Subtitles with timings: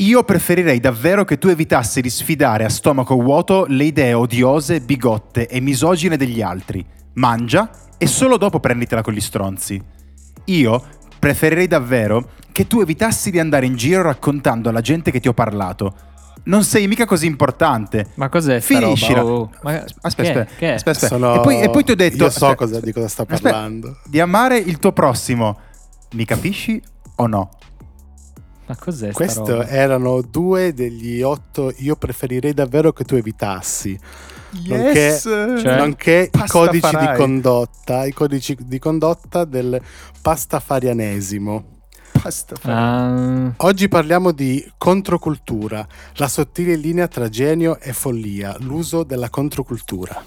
[0.00, 5.46] Io preferirei davvero che tu evitassi di sfidare a stomaco vuoto le idee odiose, bigotte
[5.46, 6.82] e misogine degli altri.
[7.14, 9.78] Mangia e solo dopo prenditela con gli stronzi.
[10.46, 10.82] Io
[11.18, 15.34] preferirei davvero che tu evitassi di andare in giro raccontando alla gente che ti ho
[15.34, 15.94] parlato.
[16.44, 18.06] Non sei mica così importante.
[18.14, 19.20] Ma cos'è Finiscila.
[19.20, 19.30] roba?
[19.32, 21.06] Oh, ma- Aspetta, aspetta, aspetta, aspetta.
[21.08, 22.24] Sono- E, poi, e poi ti ho detto...
[22.24, 23.98] Io so aspetta, cosa- di cosa sta aspetta, parlando.
[24.06, 25.58] di amare il tuo prossimo.
[26.12, 26.82] Mi capisci
[27.16, 27.50] o no?
[28.70, 29.66] Ma cos'è sta Questi roba?
[29.66, 31.72] erano due degli otto.
[31.78, 33.98] Io preferirei davvero che tu evitassi.
[34.68, 35.76] Nonché, Cioè?
[35.76, 39.80] nonché i codici di condotta, i codici di condotta del
[40.22, 41.64] pastafarianesimo.
[42.62, 50.22] Ah, Oggi parliamo di controcultura, la sottile linea tra genio e follia, l'uso della controcultura.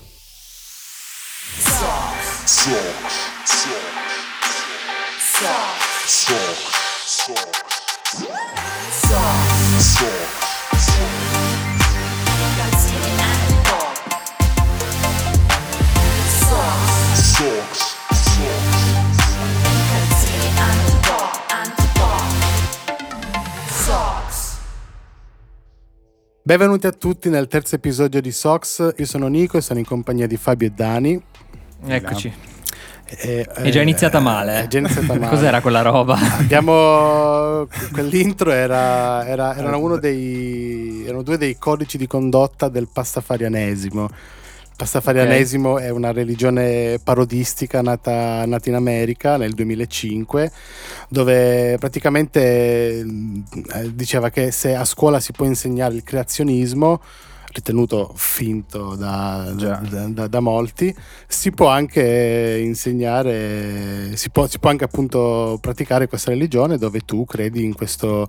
[26.46, 28.94] Benvenuti a tutti nel terzo episodio di Sox.
[28.98, 31.24] Io sono Nico e sono in compagnia di Fabio e Dani.
[31.88, 32.53] eccoci.
[33.18, 34.64] E, È già iniziata male.
[34.64, 35.30] È già iniziata male.
[35.30, 36.18] Cos'era quella roba?
[36.38, 44.04] Abbiamo quell'intro era, era, erano uno dei erano due dei codici di condotta del pastafarianesimo.
[44.06, 50.52] Il pastafarianesimo è una religione parodistica nata, nata in America nel 2005,
[51.10, 53.06] dove praticamente eh,
[53.94, 57.02] diceva che se a scuola si può insegnare il creazionismo,
[57.54, 60.94] ritenuto finto da, da- da- da molti,
[61.28, 67.26] si può anche insegnare, si può, si può anche appunto praticare questa religione dove tu
[67.26, 68.28] credi in questo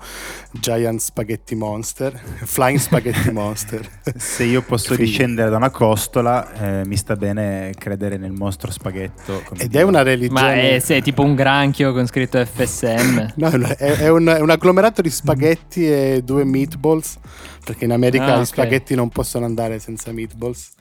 [0.52, 2.12] giant spaghetti monster,
[2.44, 3.88] flying spaghetti monster.
[4.16, 8.70] Se io posso Quindi- discendere da una costola, eh, mi sta bene credere nel mostro
[8.70, 9.42] spaghetto.
[9.46, 9.80] come Ed Dio.
[9.80, 10.76] è una Ma religione...
[10.76, 13.32] è, se è tipo un granchio con scritto FSM.
[13.36, 17.16] No, no, è, è un, è un agglomerato di spaghetti e due meatballs,
[17.64, 18.46] perché in America Ah, gli ok.
[18.46, 20.72] spaghetti non possono andare senza meatballs.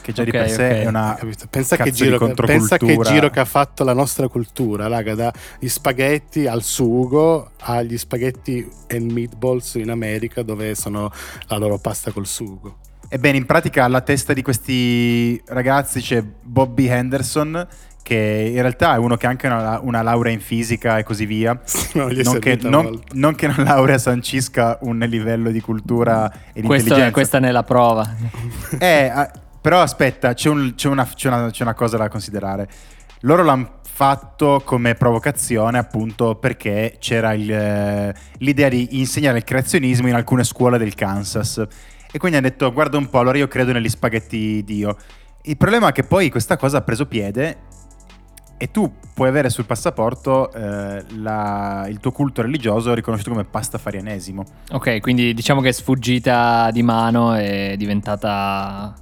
[0.00, 0.70] Che già Ok, di per sé ok.
[0.72, 1.46] è una Capito?
[1.50, 6.46] Pensa, che giro, pensa che giro che ha fatto la nostra cultura, raga, dagli spaghetti
[6.46, 11.10] al sugo agli spaghetti e meatballs in America dove sono
[11.48, 12.78] la loro pasta col sugo.
[13.10, 17.66] Ebbene, in pratica alla testa di questi ragazzi c'è Bobby Henderson,
[18.08, 21.26] che in realtà è uno che ha anche una, una laurea in fisica e così
[21.26, 21.52] via.
[21.92, 26.66] è Non che, non- non che una laurea sancisca un livello di cultura e di
[26.66, 27.12] Questo- intelligenza.
[27.12, 28.08] questa ne è la prova.
[28.78, 29.12] Eh,
[29.60, 32.66] però aspetta, c'è, un- c'è una, c'è una- c'è una cosa da considerare.
[33.20, 40.08] Loro l'hanno fatto come provocazione appunto perché c'era il, eh, l'idea di insegnare il creazionismo
[40.08, 41.62] in alcune scuole del Kansas.
[42.10, 44.96] E quindi hanno detto, guarda un po', allora io credo negli spaghetti Dio.
[45.42, 47.56] Il problema è che poi questa cosa ha preso piede
[48.58, 54.44] e tu puoi avere sul passaporto eh, la- il tuo culto religioso riconosciuto come pastafarianesimo.
[54.72, 58.94] Ok, quindi diciamo che è sfuggita di mano e è diventata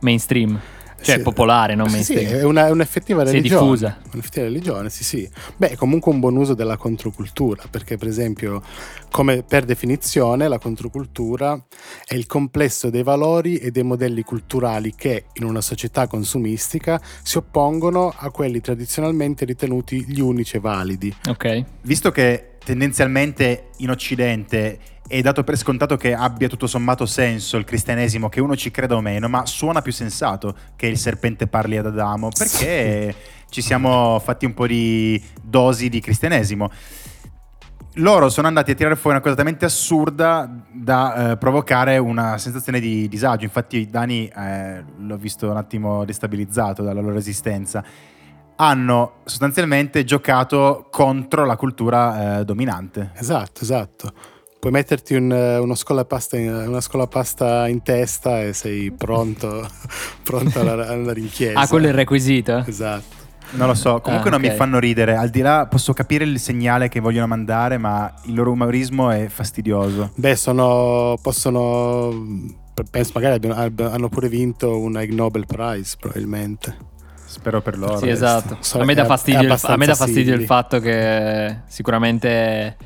[0.00, 0.58] mainstream.
[1.02, 1.22] Cioè Sì.
[1.22, 3.62] popolare, non Sì, sì, è, una, è un'effettiva Si è religione.
[3.62, 3.98] diffusa.
[4.12, 5.28] Un'effettiva religione, sì, sì.
[5.56, 8.62] Beh, è comunque un buon uso della controcultura, perché per esempio,
[9.10, 11.62] come per definizione, la controcultura
[12.06, 17.38] è il complesso dei valori e dei modelli culturali che, in una società consumistica, si
[17.38, 21.14] oppongono a quelli tradizionalmente ritenuti gli unici e validi.
[21.28, 21.64] Ok.
[21.82, 24.78] visto che tendenzialmente in Occidente
[25.10, 28.94] è dato per scontato che abbia tutto sommato senso il cristianesimo, che uno ci creda
[28.94, 33.12] o meno, ma suona più sensato che il serpente parli ad Adamo, perché
[33.48, 36.70] ci siamo fatti un po' di dosi di cristianesimo.
[37.94, 42.78] Loro sono andati a tirare fuori una cosa talmente assurda da eh, provocare una sensazione
[42.78, 43.44] di disagio.
[43.44, 47.84] Infatti, Dani eh, l'ho visto un attimo destabilizzato dalla loro esistenza
[48.62, 53.10] hanno sostanzialmente giocato contro la cultura eh, dominante.
[53.14, 54.12] Esatto, esatto.
[54.60, 59.66] Puoi metterti un, eh, uno scolapasta in, una scolapasta in testa e sei pronto,
[60.22, 61.58] pronto ad andare in chiesa.
[61.60, 62.62] Ah, quello è il requisito?
[62.66, 63.16] Esatto.
[63.52, 65.16] Non lo so, comunque Ah, non mi fanno ridere.
[65.16, 69.28] Al di là, posso capire il segnale che vogliono mandare, ma il loro umorismo è
[69.28, 70.12] fastidioso.
[70.14, 71.16] Beh, sono.
[71.22, 72.46] possono.
[72.90, 76.76] Penso magari abbiano- abb- hanno pure vinto un Ig Nobel Prize, probabilmente.
[77.24, 77.96] Spero per loro.
[77.96, 78.58] Sì, esatto.
[78.60, 82.76] So- A me dà fastidio, il, a me dà abbastanza fastidio il fatto che sicuramente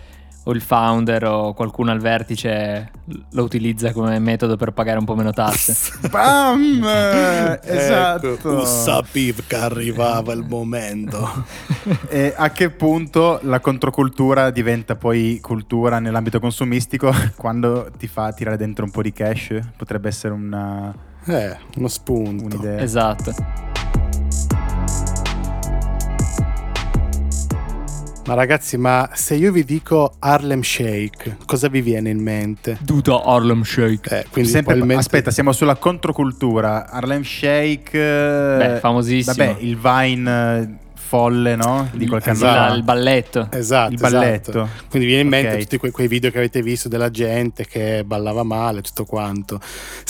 [0.46, 2.90] o il founder o qualcuno al vertice
[3.30, 5.74] lo utilizza come metodo per pagare un po' meno tasse.
[6.10, 6.84] Bam!
[7.62, 8.34] esatto.
[8.34, 11.44] Ecco, sapevo che arrivava il momento.
[12.08, 18.56] E a che punto la controcultura diventa poi cultura nell'ambito consumistico quando ti fa tirare
[18.56, 19.58] dentro un po' di cash?
[19.76, 20.94] Potrebbe essere una,
[21.24, 22.44] Eh, uno spunto.
[22.44, 22.80] un'idea.
[22.82, 23.34] esatto.
[28.26, 32.78] Ma ragazzi, ma se io vi dico Harlem Shake, cosa vi viene in mente?
[32.80, 34.20] Duda Harlem Shake.
[34.20, 36.88] Eh, quindi Sempre- probabilmente- aspetta, siamo sulla controcultura.
[36.88, 37.90] Harlem Shake.
[37.92, 39.34] Beh, eh, famosissimo.
[39.36, 40.68] Vabbè, il Vine eh,
[41.06, 41.88] folle, no?
[41.92, 42.74] Di qualche anno Esatto.
[42.74, 43.48] Il, balletto.
[43.50, 44.50] Esatto, Il balletto.
[44.50, 44.68] esatto.
[44.88, 45.60] Quindi viene in mente Ok.
[45.62, 49.60] tutti que- quei video che avete visto della gente che ballava male, tutto quanto.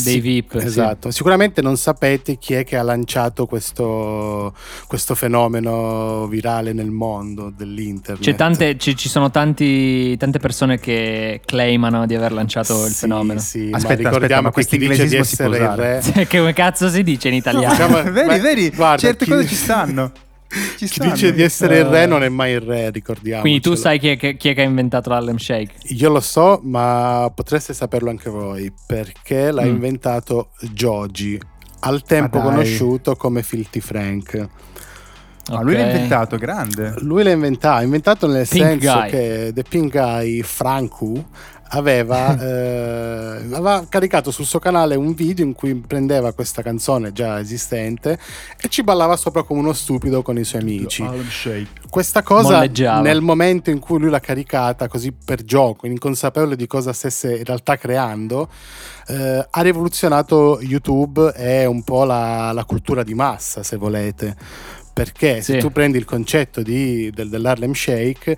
[0.02, 0.66] Dei VIP, sì.
[0.66, 1.10] Esatto.
[1.10, 4.54] Sicuramente non sapete chi è che ha lanciato questo,
[4.86, 8.22] questo fenomeno virale nel mondo dell'internet.
[8.22, 12.98] C'è tante, ci, ci sono tanti, tante persone che claimano di aver lanciato il Sì,
[13.00, 13.40] fenomeno.
[13.40, 16.88] Sì, Aspetta, ma ricordiamo aspetta, ma dice di essere il re Cioè, che come cazzo
[16.88, 17.72] si dice in italiano?
[17.74, 20.12] diciamo- vedi, Beh, vedi, guarda, certe chi- cose ci stanno.
[20.76, 23.40] Ci Chi dice di essere il re Eh, non è mai il re, ricordiamo.
[23.40, 25.72] Quindi tu sai chi è, che, chi è che ha inventato l'Harlem Shake?
[25.94, 29.68] Io lo so, ma potreste saperlo anche voi, perché l'ha Mm.
[29.68, 31.40] inventato Joji,
[31.80, 32.46] al tempo dai.
[32.46, 34.48] conosciuto come Filthy Frank.
[35.50, 36.94] Ma lui l'ha inventato, grande.
[37.00, 39.10] Lui l'ha inventato, ha inventato nel Pink senso Guy.
[39.10, 41.22] che The Pink Guy Franku
[41.76, 47.38] aveva, eh, aveva caricato sul suo canale un video in cui prendeva questa canzone già
[47.40, 48.18] esistente
[48.60, 51.02] e ci ballava sopra come uno stupido con i suoi amici.
[51.02, 51.68] Harlem Shake.
[51.90, 53.00] Questa cosa Molleggiava.
[53.00, 57.44] nel momento in cui lui l'ha caricata così per gioco, inconsapevole di cosa stesse in
[57.44, 58.48] realtà creando,
[59.08, 64.34] eh, ha rivoluzionato YouTube e un po' la, la cultura di massa, se volete.
[64.92, 65.58] Perché se Sì.
[65.58, 68.36] tu prendi il concetto di- del, dell'Harlem Shake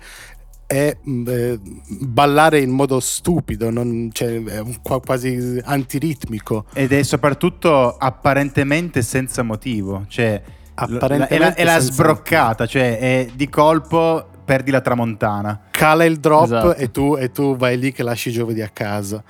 [0.67, 1.59] è mh, eh,
[2.01, 4.63] ballare in modo stupido, non- cioè, è
[5.03, 6.65] quasi antiritmico.
[6.73, 10.05] Ed è soprattutto apparentemente senza motivo.
[10.07, 10.41] Cioè,
[10.79, 15.61] Apparentemente è la, è la sbroccata, cioè è di colpo perdi la tramontana.
[15.71, 16.75] Cala il drop Esatto.
[16.75, 19.23] e, tu, e tu vai lì che lasci giovedì a casa.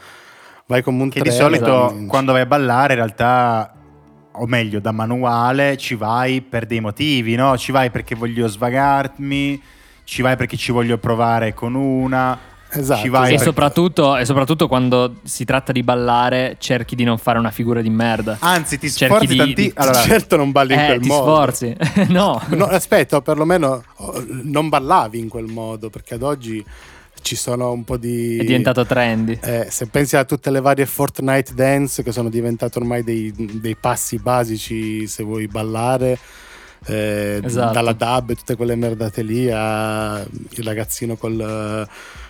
[0.65, 2.07] Vai come un Che di solito vinci.
[2.07, 3.73] quando vai a ballare in realtà,
[4.33, 7.57] o meglio da manuale, ci vai per dei motivi, no?
[7.57, 9.61] Ci vai perché voglio svagarmi,
[10.09, 12.39] ci vai perché ci voglio provare con una.
[12.69, 17.03] Esatto, ci vai E perché- soprattutto, e soprattutto quando si tratta di ballare, cerchi di
[17.03, 18.37] non fare una figura di merda.
[18.39, 19.53] Anzi, ti Cerchi sforzi di- tanti.
[19.53, 21.31] di- Allora, certo non balli in eh, quel ti modo.
[21.33, 21.75] sforzi.
[22.07, 22.41] no.
[22.49, 23.83] No, aspetta, perlomeno
[24.43, 26.63] non ballavi in quel modo, perché ad oggi
[27.21, 28.37] ci sono un po' di...
[28.37, 29.37] È diventato trendy.
[29.41, 33.75] Eh, se pensi a tutte le varie Fortnite dance che sono diventate ormai dei, dei
[33.75, 36.17] passi basici se vuoi ballare,
[36.85, 37.73] eh, Esatto.
[37.73, 41.87] dalla dub e tutte quelle merdate lì a il ragazzino col,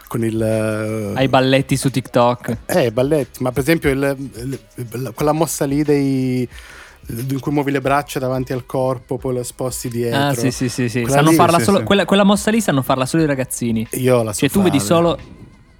[0.08, 1.12] con il...
[1.16, 2.58] Ai balletti su TikTok.
[2.66, 4.30] Eh, balletti, ma per esempio il-
[4.76, 6.48] il- quella mossa lì dei,
[7.10, 10.20] in cui muovi le braccia davanti al corpo, poi lo sposti dietro.
[10.20, 10.90] Ah, sì, sì, sì.
[10.90, 11.02] sì.
[11.02, 11.84] Quella Sanno lì- farla sì, solo, sì.
[11.84, 13.88] Quella, quella mossa lì sanno farla solo i ragazzini.
[13.92, 14.90] Io la so Cioè, tu vedi fare.
[14.90, 15.20] solo.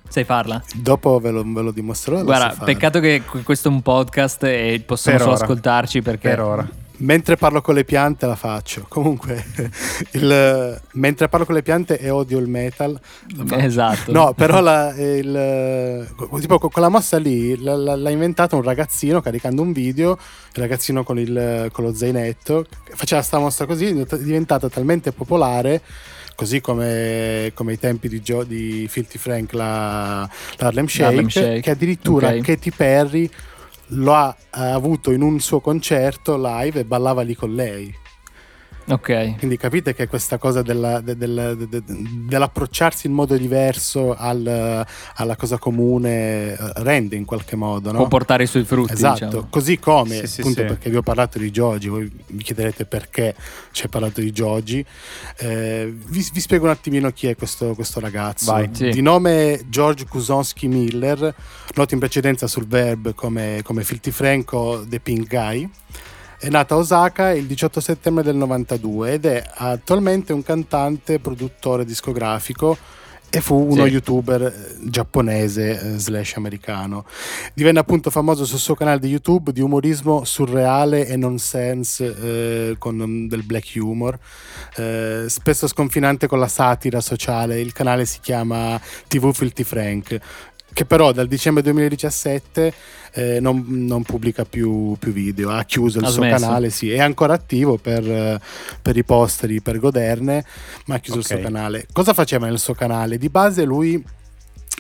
[0.10, 0.64] Sai farla?
[0.74, 2.20] Dopo ve lo, ve lo dimostrerò.
[2.20, 5.44] la Guarda, so peccato che que- questo è un podcast e possono Per solo ora.
[5.44, 6.30] ascoltarci perché.
[6.30, 6.70] per ora.
[7.00, 8.86] Mentre parlo con le piante la faccio.
[8.88, 9.46] Comunque,
[10.14, 13.00] il- mentre parlo con le piante e odio il metal.
[13.52, 14.12] Esatto.
[14.12, 16.08] No, però la, il,
[16.40, 20.14] tipo, quella mossa lì la- la- l'ha inventata un ragazzino caricando un video,
[20.54, 22.66] il ragazzino con, il, con lo zainetto,
[22.96, 25.82] faceva sta mossa così, è diventata talmente popolare,
[26.34, 30.28] così come, come ai tempi di, Joe, di Filthy Frank la,
[30.58, 31.60] l'Harlem Shake, Shake.
[31.62, 32.42] che addirittura Ok.
[32.42, 33.30] Katy Perry
[33.90, 37.94] lo ha, ha avuto in un suo concerto live e ballava lì con lei.
[38.90, 39.38] Ok.
[39.38, 41.84] Quindi capite che questa cosa della- de- del- de- de-
[42.26, 47.98] dell'approcciarsi in modo diverso al- alla cosa comune eh, rende in qualche modo, no?
[47.98, 48.94] Può portare i suoi frutti.
[48.94, 49.48] Esatto, diciamo.
[49.50, 50.68] così come Sì, sì, appunto sì.
[50.68, 53.36] perché vi ho parlato di Joji, voi mi chiederete perché
[53.72, 54.86] ci hai parlato di Joji.
[55.40, 58.52] Eh, vi, vi spiego un attimino chi è questo, questo ragazzo.
[58.52, 58.70] Vai.
[58.72, 58.90] Sì.
[58.90, 61.36] Di nome George Kuzonsky Miller,
[61.76, 65.70] noto in precedenza sul verb come, come Filthy Franco The Pink Guy.
[66.40, 71.84] È nato a Osaka il 18 settembre del 92 ed è attualmente un cantante, produttore
[71.84, 72.78] discografico
[73.30, 73.92] e fu uno Sì.
[73.92, 77.06] youtuber eh, giapponese eh, slash americano.
[77.56, 82.96] Divenne appunto famoso sul suo canale di YouTube di umorismo surreale e nonsense eh, con
[82.96, 84.18] mm, del black humor,
[84.76, 87.60] eh, spesso sconfinante con la satira sociale.
[87.60, 90.20] Il canale si chiama TV Filthy Frank
[90.78, 92.74] che però dal dicembre 2017
[93.14, 96.46] eh, non, non pubblica più, più video, ha chiuso il Ha suo smesso.
[96.46, 98.40] canale, sì, è ancora attivo per,
[98.80, 100.46] per i posteri, per goderne,
[100.86, 101.30] ma ha chiuso Ok.
[101.32, 101.88] il suo canale.
[101.92, 103.18] Cosa faceva nel suo canale?
[103.18, 104.00] Di base lui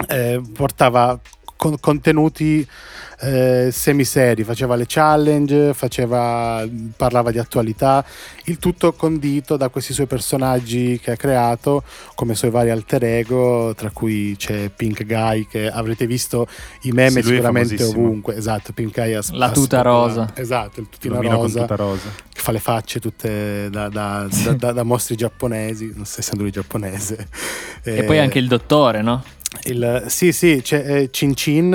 [0.07, 1.19] eh, portava
[1.57, 2.65] con- contenuti
[3.19, 6.63] eh, semiseri, faceva le challenge, faceva,
[6.95, 8.05] parlava di attualità,
[8.45, 11.83] il tutto condito da questi suoi personaggi che ha creato
[12.15, 16.47] come suoi vari alter ego, tra cui c'è Pink Guy che avrete visto
[16.83, 20.31] i meme Sì, sicuramente ovunque, esatto, Pink Guy ha La tuta rosa.
[20.35, 22.09] Esatto, il tutino rosa, tutta rosa.
[22.31, 26.43] che fa le facce tutte da, da- da- da- da mostri giapponesi, non so essendo
[26.43, 27.27] lui giapponese.
[27.83, 29.23] E poi anche il dottore, no?
[29.65, 31.73] Il- sì, sì, c'è eh, Cin Cin,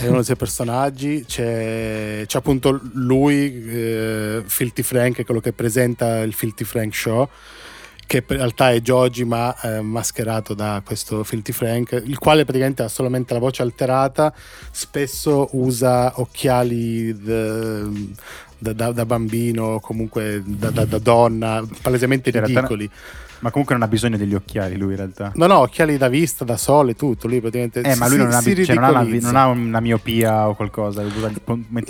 [0.00, 1.24] è uno dei suoi personaggi.
[1.26, 7.28] C'è, c'è appunto lui, eh, Filthy Frank, è quello che presenta il Filthy Frank Show.
[8.06, 12.82] Che in realtà è Joji, ma eh, mascherato da questo Filthy Frank, il quale praticamente
[12.82, 14.30] ha solamente la voce alterata.
[14.70, 18.12] Spesso usa occhiali d-
[18.58, 22.90] da, da- da bambino, comunque da, da- donna, palesemente realtà- ridicoli.
[23.44, 25.30] Ma comunque non ha bisogno degli occhiali lui in realtà.
[25.34, 27.28] No, no, occhiali da vista, da sole, tutto.
[27.28, 29.46] Lui praticamente Eh, ma si- lui non, ha, si cioè, non ha una, non ha
[29.48, 31.04] una miopia o qualcosa.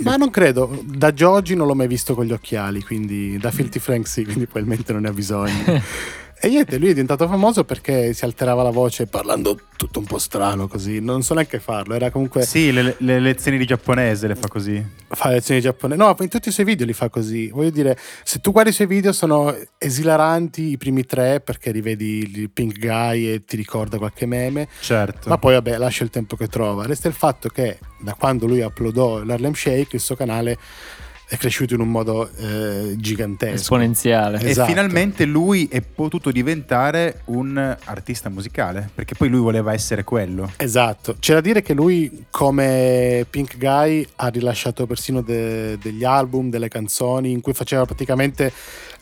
[0.03, 3.79] Ma non credo, da Giorgi non l'ho mai visto con gli occhiali, quindi da Filthy
[3.79, 5.53] Frank sì, quindi probabilmente non ne ha bisogno.
[6.39, 10.17] e niente, lui è diventato famoso perché si alterava la voce parlando tutto un po'
[10.19, 14.35] strano così, non so neanche farlo, era comunque Sì, le, le lezioni di giapponese le
[14.35, 14.83] fa così.
[15.07, 15.99] fa lezioni giapponesi.
[15.99, 17.49] No, in tutti i suoi video li fa così.
[17.49, 22.29] Voglio dire, se tu guardi i suoi video sono esilaranti i primi tre perché rivedi
[22.35, 24.67] il Pink Guy e ti ricorda qualche meme.
[24.81, 25.29] Certo.
[25.29, 26.85] Ma poi vabbè, lascia il tempo che trova.
[26.85, 30.57] Resta il fatto che da quando lui uploadò l'Harlem Shake, il suo canale
[31.27, 33.55] è cresciuto in un modo eh, gigantesco.
[33.55, 34.39] Esponenziale.
[34.41, 34.69] Esatto.
[34.69, 40.51] E finalmente lui è potuto diventare un artista musicale, perché poi lui voleva essere quello.
[40.57, 46.49] Esatto, c'è da dire che lui come Pink Guy ha rilasciato persino de- degli album,
[46.49, 48.51] delle canzoni in cui faceva praticamente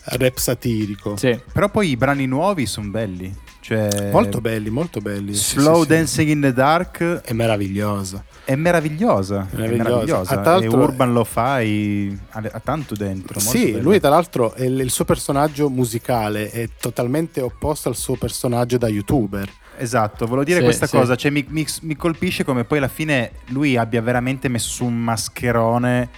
[0.04, 1.16] rap satirico.
[1.16, 1.38] Sì.
[1.52, 3.42] Però poi i brani nuovi sono belli.
[3.64, 5.32] Cioè, Molto belli, molto belli.
[5.32, 5.86] Slow sì, sì.
[5.88, 8.24] Dancing in the Dark È meraviglioso.
[8.44, 9.48] è meravigliosa.
[9.50, 9.82] È Meravigliosa.
[9.90, 10.30] meravigliosa.
[10.34, 13.40] Ah, tra e l'altro- Urban lo fai, ha, tanto dentro.
[13.40, 13.82] molto Sì, bello.
[13.84, 18.76] lui tra l'altro è il, il suo personaggio musicale è totalmente opposto al suo personaggio
[18.76, 19.50] da youtuber.
[19.78, 20.96] Esatto, volevo dire Sì, questa sì.
[20.98, 24.94] cosa, cioè mi, mi- mi colpisce come poi alla fine lui abbia veramente messo un
[25.02, 26.10] mascherone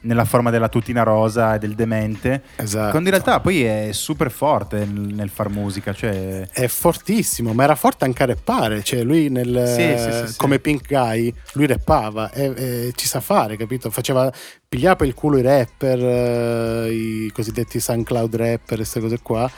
[0.00, 2.90] nella forma della tutina rosa e del demente, Esatto.
[2.90, 7.64] quando in realtà poi è super forte nel, nel far musica, cioè È fortissimo, ma
[7.64, 8.82] era forte anche a rappare.
[8.82, 10.38] Cioè, lui nel, Sì, sì, sì, sì.
[10.38, 13.90] come Pink Guy, lui rappava e, e ci sa fare, capito?
[13.90, 14.32] Faceva,
[14.68, 19.50] pigliava per il culo i rapper, eh, i cosiddetti SoundCloud rapper, queste cose qua.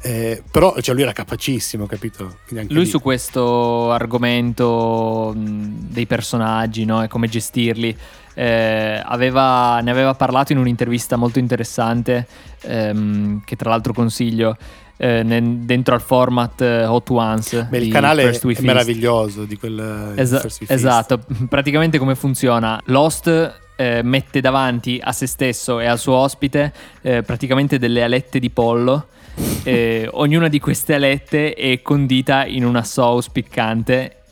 [0.00, 2.38] Eh, però cioè, lui era capacissimo, capito?
[2.50, 7.02] Lui lì- su questo argomento mh, dei personaggi no?
[7.02, 7.96] e come gestirli
[8.34, 12.26] eh, aveva- ne aveva parlato in un'intervista molto interessante
[12.62, 14.56] ehm, che tra l'altro consiglio
[14.96, 19.56] eh, ne- dentro al format eh, Hot Ones Beh, il di canale è meraviglioso di
[19.56, 20.84] quel di Esa- First We Feast.
[20.84, 22.80] esatto, praticamente come funziona?
[22.86, 28.38] Lost eh, mette davanti a se stesso e al suo ospite eh, praticamente delle alette
[28.38, 29.06] di pollo.
[29.68, 34.22] Eh, ognuna di queste alette è condita in una sauce piccante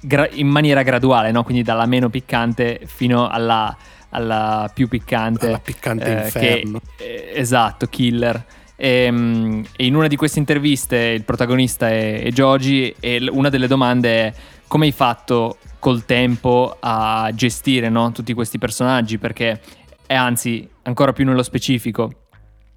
[0.00, 1.42] gra- in maniera graduale, no?
[1.42, 3.76] quindi dalla meno piccante fino alla,
[4.10, 5.48] alla più piccante.
[5.48, 6.80] Alla piccante eh, inferno.
[6.96, 8.42] che- eh, esatto, killer.
[8.76, 13.50] Ehm, E, in una di queste interviste il protagonista è, è Joji e l- una
[13.50, 14.32] delle domande è
[14.66, 19.60] come hai fatto col tempo a gestire no, tutti questi personaggi perché
[20.06, 22.10] e anzi ancora più nello specifico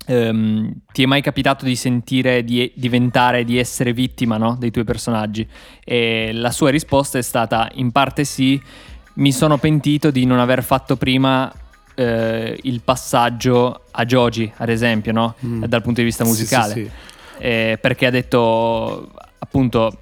[0.06, 4.84] ehm, ti è mai capitato di sentire di diventare di essere vittima no, dei tuoi
[4.86, 5.48] personaggi
[5.84, 8.62] e la sua risposta è stata in parte sì
[9.16, 11.52] mi sono pentito di non aver fatto prima
[11.96, 15.36] eh, il passaggio a Joji ad esempio no?
[15.46, 15.64] Mm.
[15.66, 16.90] dal punto di vista Sì, musicale sì, sì.
[17.40, 20.00] eh, perché ha detto appunto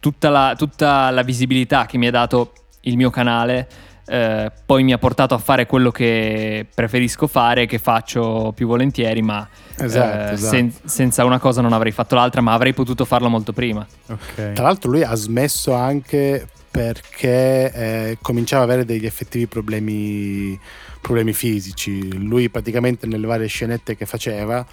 [0.00, 3.68] tutta la, tutta la visibilità che mi ha dato il mio canale
[4.06, 9.22] eh, poi mi ha portato a fare quello che preferisco fare che faccio più volentieri
[9.22, 9.46] ma
[9.76, 10.54] Esatto, eh, esatto.
[10.54, 14.52] sen- senza una cosa non avrei fatto l'altra ma avrei potuto farlo molto prima ok.
[14.52, 20.58] Tra l'altro lui ha smesso anche perché eh, cominciava ad avere degli effettivi problemi,
[21.00, 22.18] problemi fisici.
[22.18, 24.66] Lui praticamente nelle varie scenette che faceva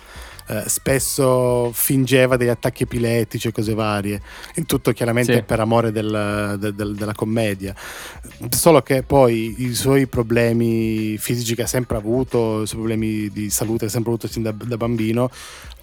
[0.51, 4.21] eh, spesso fingeva degli attacchi epilettici e cose varie.
[4.55, 5.43] Il tutto chiaramente Sì.
[5.43, 7.73] per amore del- del- del- della commedia.
[8.49, 13.49] Solo che poi i suoi problemi fisici che ha sempre avuto, i suoi problemi di
[13.49, 15.29] salute che ha sempre avuto sin da, da bambino,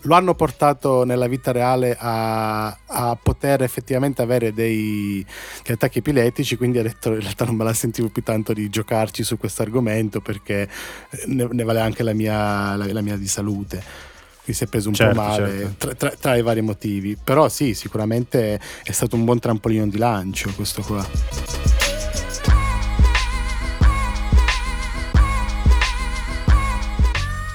[0.02, 5.24] lo hanno portato nella vita reale a, a poter effettivamente avere dei,
[5.64, 8.68] degli attacchi epilettici, quindi ha detto in realtà non me la sentivo più tanto di
[8.68, 10.68] giocarci su questo argomento perché
[11.26, 13.82] ne, ne vale anche la mia, la- la mia di salute.
[14.48, 15.74] Qui si è preso un Certo, po' male certo.
[15.76, 17.18] tra, tra- tra i vari motivi.
[17.22, 21.06] Però sì, sicuramente è stato un buon trampolino di lancio questo qua.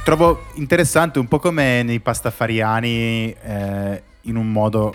[0.03, 4.93] Trovo interessante un po' come nei pastafariani eh, in un modo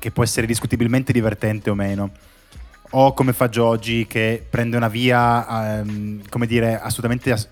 [0.00, 2.10] che può essere discutibilmente divertente o meno.
[2.94, 7.48] O come fa Giogi che prende una via, ehm, come dire, assolutamente ass-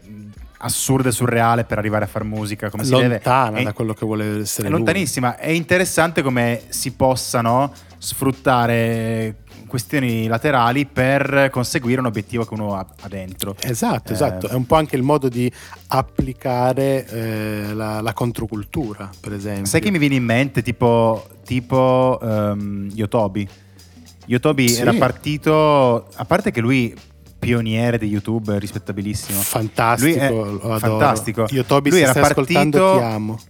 [0.62, 3.08] assurda e surreale per arrivare a far musica come si deve.
[3.08, 4.78] Lontana da quello che vuole essere È lui.
[4.80, 5.36] lontanissima.
[5.36, 9.36] È interessante come si possano sfruttare
[9.66, 13.54] questioni laterali per conseguire un obiettivo che uno ha, ha dentro.
[13.60, 14.48] Esatto, Eh, esatto.
[14.48, 15.50] È un po' anche il modo di
[15.88, 19.66] applicare eh, la, la controcultura, per esempio.
[19.66, 23.48] Sai che mi viene in mente tipo, tipo ehm, Yotobi?
[24.26, 24.80] Yotobi Sì.
[24.80, 26.94] era partito, a parte che lui
[27.40, 29.40] pioniere di YouTube, rispettabilissimo.
[29.40, 31.46] Fantastico, Lui è lo fantastico.
[31.48, 33.40] Io Tobi Lui se era stai ascoltando partito- ti amo.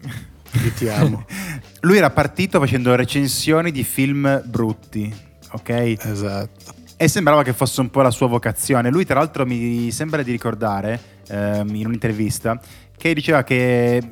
[0.78, 1.26] Ti amo.
[1.82, 5.14] lui era partito facendo recensioni di film brutti,
[5.50, 5.68] ok?
[6.00, 6.78] esatto.
[6.96, 8.90] E sembrava che fosse un po' la sua vocazione.
[8.90, 12.60] Lui, tra l'altro, mi sembra di ricordare ehm, in un'intervista
[12.96, 14.02] che diceva che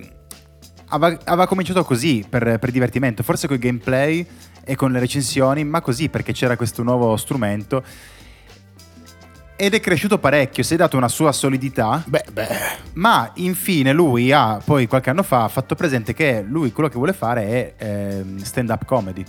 [0.89, 4.27] aveva, aveva cominciato così per, per divertimento, forse con i gameplay
[4.65, 7.83] e con le recensioni, ma così perché c'era questo nuovo strumento.
[9.61, 12.01] Ed è cresciuto parecchio, si è dato una sua solidità.
[12.07, 12.49] Beh, beh.
[12.93, 17.13] Ma infine lui ha, poi qualche anno fa, fatto presente che lui quello che vuole
[17.13, 19.25] fare è ehm, stand-up comedy.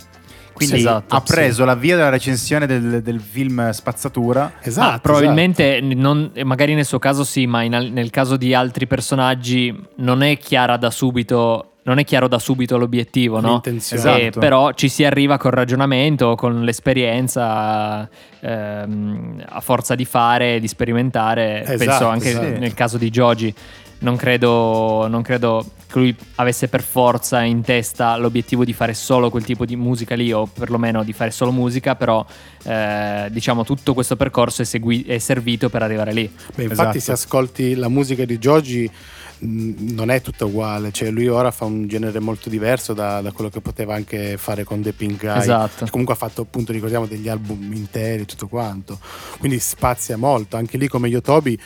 [0.52, 4.52] Quindi Sì, esatto, ha preso la via della recensione del, del film Spazzatura.
[4.62, 4.94] Esatto.
[4.94, 9.74] Ah, probabilmente, non- magari nel suo caso sì, ma in nel caso di altri personaggi
[9.96, 11.69] non è chiara da subito.
[11.82, 13.62] Non è chiaro da subito l'obiettivo, no?
[13.64, 14.38] Eh, Esatto.
[14.38, 18.06] però ci si arriva col ragionamento, con l'esperienza,
[18.40, 21.62] ehm, a forza di fare, di sperimentare.
[21.62, 22.58] Esatto, Penso anche esatto.
[22.58, 23.54] nel caso di Joji.
[24.02, 29.28] Non credo, non credo che lui avesse per forza in testa l'obiettivo di fare solo
[29.28, 32.24] quel tipo di musica lì, o perlomeno di fare solo musica, però
[32.64, 36.30] eh, diciamo tutto questo percorso è, segui- è servito per arrivare lì.
[36.54, 36.98] Beh, infatti, Esatto.
[37.00, 40.92] se ascolti la musica di Joji, mh, non è tutta uguale.
[40.92, 44.64] Cioè, lui ora fa un genere molto diverso da, da quello che poteva anche fare
[44.64, 45.38] con The Pink Guy.
[45.38, 45.86] Esatto.
[45.90, 48.98] Comunque ha fatto, appunto, ricordiamo, degli album interi e tutto quanto.
[49.38, 50.56] Quindi spazia molto.
[50.56, 51.58] Anche lì, come Yotobi,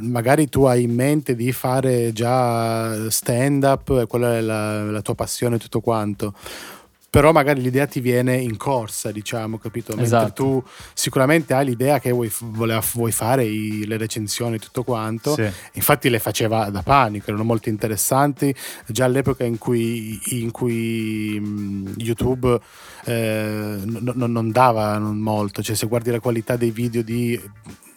[0.00, 5.14] magari tu hai in mente di fare già stand up, quella è la, la tua
[5.14, 6.34] passione tutto quanto.
[7.12, 9.88] Però magari l'idea ti viene in corsa, diciamo, capito?
[9.94, 10.32] Mentre Esatto.
[10.32, 15.34] tu sicuramente hai l'idea che vuoi, voleva- vuoi fare i- le recensioni e tutto quanto.
[15.34, 15.46] Sì.
[15.72, 18.54] Infatti le faceva da panico, erano molto interessanti.
[18.86, 22.58] Già all'epoca in cui, in cui, mh, YouTube
[23.04, 27.38] eh, n- non dava molto, cioè se guardi la qualità dei video di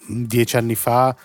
[0.08, 1.16] dieci anni fa,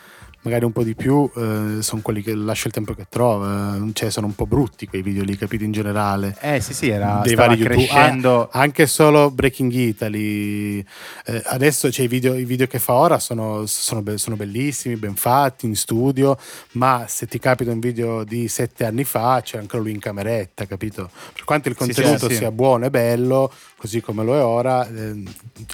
[0.42, 3.90] magari un po' di più, eh, sono quelli che lascia il tempo che trova, eh,
[3.92, 7.20] cioè sono un po' brutti quei video lì, capito in generale Eh sì, sì, era,
[7.22, 7.74] dei vari YouTube.
[7.86, 8.48] crescendo.
[8.50, 10.78] Ah, anche solo Breaking Italy
[11.26, 14.96] eh, adesso cioè, i, video, i video che fa ora sono, sono be- sono bellissimi
[14.96, 16.36] ben fatti in studio
[16.72, 20.66] ma se ti capita un video di sette anni fa c'è ancora lui in cameretta
[20.66, 22.36] capito per quanto il Sì, sì, contenuto sì.
[22.36, 25.22] sia buono e bello così come lo è ora eh,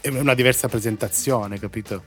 [0.02, 2.02] è una diversa presentazione capito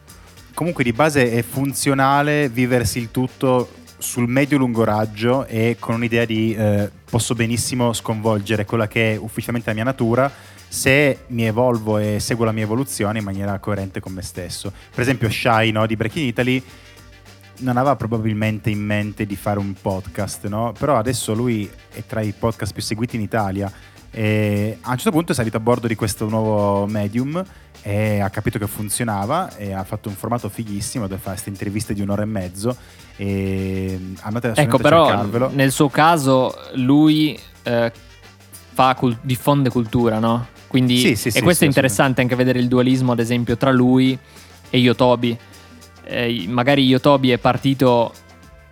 [0.59, 6.53] Comunque di base è funzionale viversi il tutto sul medio-lungo raggio e con un'idea di
[6.53, 10.29] eh, posso benissimo sconvolgere quella che è ufficialmente la mia natura
[10.67, 14.73] se mi evolvo e seguo la mia evoluzione in maniera coerente con me stesso.
[14.93, 16.61] Per esempio Shy no, di Breaking Italy
[17.59, 20.73] non aveva probabilmente in mente di fare un podcast, no?
[20.77, 23.71] però adesso lui è tra i podcast più seguiti in Italia
[24.11, 27.41] e a un certo punto è salito a bordo di questo nuovo medium
[27.81, 31.93] e ha capito che funzionava e ha fatto un formato fighissimo dove fa queste interviste
[31.93, 32.75] di un'ora e mezzo
[33.15, 35.49] e andate assolutamente Ecco, a però cercarvelo.
[35.53, 37.91] nel suo caso lui eh,
[38.73, 40.47] fa cul- diffonde cultura, no?
[40.67, 43.71] Quindi, Sì, sì, e sì, questo è interessante anche vedere il dualismo, ad esempio, tra
[43.71, 44.17] lui
[44.69, 45.37] e Yotobi.
[46.03, 48.13] Eh, magari Yotobi è partito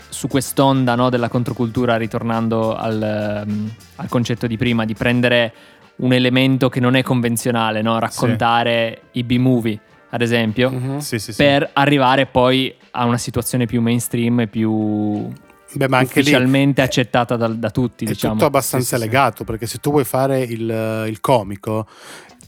[0.09, 5.53] su quest'onda no, della controcultura, ritornando al, ehm, al concetto di prima, di prendere
[5.97, 7.97] un elemento che non è convenzionale, no?
[7.99, 9.79] raccontare i B-movie,
[10.09, 10.97] ad esempio, Mhm.
[10.99, 11.43] Sì, sì, sì.
[11.43, 15.27] per arrivare poi a una situazione più mainstream e più
[15.73, 18.33] Beh, ma anche lì ufficialmente accettata dal- da tutti, È diciamo.
[18.35, 19.05] tutto abbastanza Sì, sì, sì.
[19.07, 21.85] legato perché se tu vuoi fare il, il comico,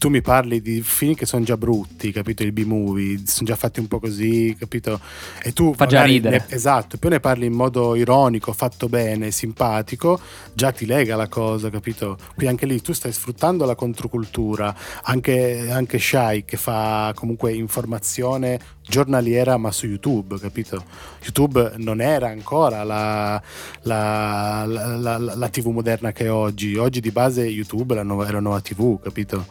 [0.00, 2.42] tu mi parli di film che sono già brutti, capito?
[2.42, 4.98] I B-movie sono già fatti un po' così, capito?
[5.42, 6.46] E tu Fa già ridere.
[6.48, 10.18] ne- esatto, più ne parli in modo ironico, fatto bene, simpatico,
[10.54, 12.16] già ti lega la cosa, capito?
[12.34, 18.58] Qui anche lì tu stai sfruttando la controcultura, anche, anche Shai che fa comunque informazione
[18.82, 20.82] giornaliera ma su YouTube, capito?
[21.22, 23.42] YouTube non era ancora la,
[23.82, 28.60] la, la, la TV moderna che è oggi, oggi di base YouTube è la nuova
[28.62, 29.44] TV, capito?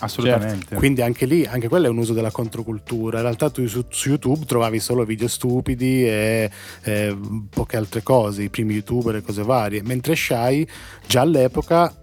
[0.00, 0.58] Assolutamente.
[0.58, 0.76] Certo.
[0.76, 3.18] Quindi anche lì, anche quello è un uso della controcultura.
[3.18, 6.50] In realtà tu su, su YouTube trovavi solo video stupidi e,
[6.82, 9.82] e, poche altre cose, i primi youtuber e cose varie.
[9.82, 10.66] Mentre Shai
[11.06, 11.94] già all'epoca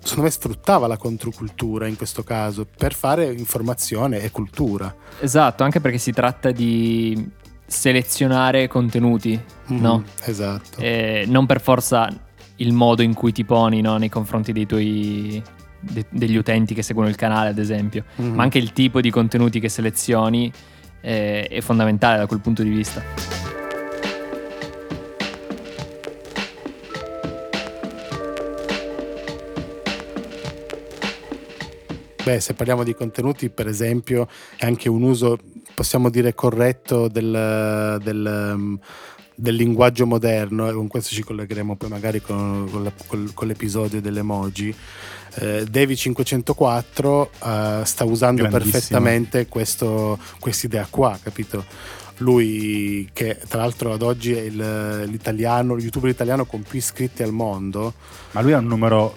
[0.00, 4.94] secondo me sfruttava la controcultura in questo caso per fare informazione e cultura.
[5.20, 7.30] Esatto, anche perché si tratta di
[7.66, 9.38] selezionare contenuti,
[9.72, 10.04] mm, no?
[10.24, 10.80] Esatto.
[10.80, 12.08] E non per forza
[12.56, 13.98] il modo in cui ti poni no?
[13.98, 15.42] nei confronti dei tuoi
[15.80, 18.34] de- degli utenti che seguono il canale, ad esempio, mm-hmm.
[18.34, 20.52] ma anche il tipo di contenuti che selezioni
[21.00, 23.02] è, è fondamentale da quel punto di vista.
[32.24, 35.38] Beh, se parliamo di contenuti, per esempio, è anche un uso,
[35.74, 38.78] possiamo dire, corretto del, del, um,
[39.34, 43.46] del linguaggio moderno, e con questo ci collegheremo poi magari con, con, la, con, con
[43.46, 44.74] l'episodio delle emoji.
[45.34, 50.26] Eh, Devi 504 eh, sta usando perfettamente questa
[50.62, 51.64] idea qua, capito?
[52.18, 57.22] Lui che tra l'altro ad oggi è il, l'italiano, il youtuber italiano con più iscritti
[57.22, 57.94] al mondo.
[58.32, 59.16] Ma lui ha un numero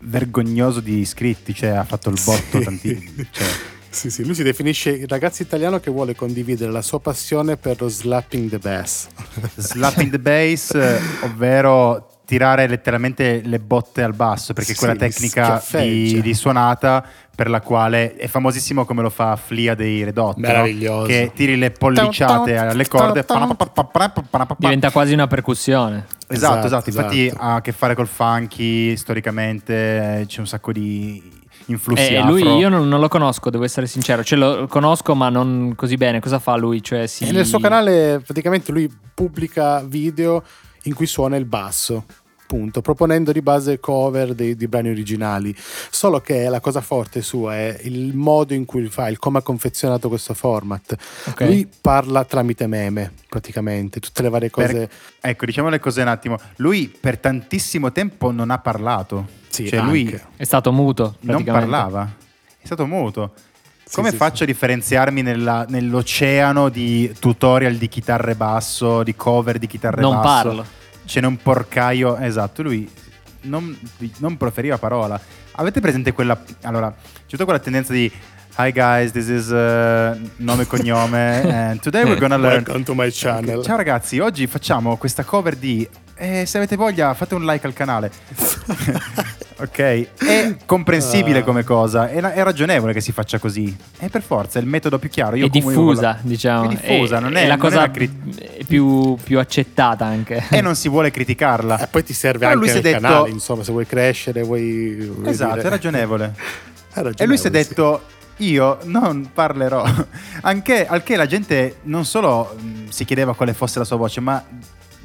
[0.00, 2.64] vergognoso di iscritti, cioè ha fatto il botto sì.
[2.64, 3.46] tanti, cioè.
[3.90, 7.80] Sì, sì, lui si definisce il ragazzo italiano che vuole condividere la sua passione per
[7.80, 9.08] lo slapping the bass.
[9.56, 10.72] Slapping the bass,
[11.22, 17.02] ovvero tirare letteralmente le botte al basso, perché sì, quella tecnica di, di, suonata
[17.34, 21.04] per la quale è famosissimo come lo fa Flia dei Redotto, no?
[21.04, 23.24] che tiri le polliciate alle corde,
[24.58, 26.04] diventa quasi una percussione.
[26.26, 26.90] Esatto, esatto, esatto.
[26.90, 27.42] infatti esatto.
[27.42, 31.36] ha a che fare col funky, storicamente c'è un sacco di
[31.68, 35.30] influssi eh, lui io non, non, lo conosco, devo essere sincero, cioè lo conosco ma
[35.30, 36.20] non così bene.
[36.20, 36.82] Cosa fa lui?
[36.82, 37.30] Cioè, si...
[37.30, 40.42] nel suo canale praticamente lui pubblica video
[40.88, 42.04] in cui suona il basso
[42.48, 45.54] appunto, proponendo di base cover dei, di brani originali.
[45.90, 49.42] Solo che la cosa forte sua è il modo in cui fa, il come ha
[49.42, 50.96] confezionato questo format.
[51.26, 51.46] Okay.
[51.46, 54.72] Lui parla tramite meme, praticamente, tutte le varie cose.
[54.72, 56.38] Per, ecco, diciamo le cose un attimo.
[56.56, 59.28] Lui per tantissimo tempo non ha parlato.
[59.48, 59.90] Sì, cioè, anche.
[59.90, 61.16] lui è stato muto.
[61.20, 62.10] Non parlava.
[62.58, 63.34] È stato muto.
[63.92, 64.42] Come sì, faccio sì.
[64.44, 70.46] a differenziarmi nella, nell'oceano di tutorial di chitarre basso, di cover di chitarre non basso?
[70.46, 72.88] Non parlo ce n'è un porcaio, esatto, lui
[73.42, 73.76] non,
[74.18, 75.18] non proferiva parola.
[75.52, 76.38] Avete presente quella...
[76.62, 78.12] Allora, c'è tutta quella tendenza di...
[78.60, 81.40] Hi guys, this is uh, nome e cognome
[81.70, 82.64] and today we're gonna learn...
[82.66, 83.62] Welcome to my channel.
[83.62, 85.88] Ciao ragazzi, oggi facciamo questa cover di...
[86.14, 88.10] Eh, se avete voglia fate un like al canale.
[89.58, 90.08] ok?
[90.18, 91.44] È comprensibile uh.
[91.44, 93.76] come cosa, è, è, ragionevole che si faccia così.
[93.96, 95.36] È per forza, è il metodo più chiaro.
[95.36, 96.18] Io è diffusa, la...
[96.20, 96.70] diciamo.
[96.70, 100.44] È diffusa, è, non è, è la non cosa è cri- più, più, accettata anche.
[100.50, 101.80] E non si vuole criticarla.
[101.80, 103.00] E poi ti serve Però anche il detto...
[103.00, 105.10] canale, insomma, se vuoi crescere, vuoi...
[105.12, 105.66] vuoi esatto, dire...
[105.66, 106.34] è ragionevole.
[107.16, 108.02] E lui si è detto...
[108.08, 109.84] Sì io non parlerò.
[110.42, 112.56] Anche, anche la gente non solo
[112.88, 114.42] si chiedeva quale fosse la sua voce, ma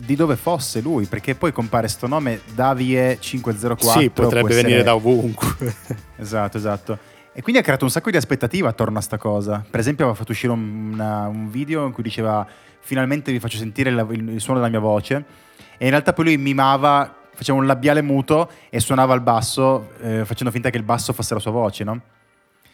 [0.05, 3.99] di dove fosse lui, perché poi compare sto nome Davie 504.
[3.99, 5.73] Sì, potrebbe venire da ovunque.
[6.17, 6.97] esatto, esatto.
[7.31, 9.63] E quindi ha creato un sacco di aspettative attorno a sta cosa.
[9.67, 12.45] Per esempio aveva fatto uscire un, una, un video in cui diceva
[12.79, 15.23] finalmente vi faccio sentire il, il, suono della mia voce
[15.77, 20.25] e in realtà poi lui mimava, faceva un labiale muto e suonava il basso eh,
[20.25, 22.01] facendo finta che il basso fosse la sua voce, no?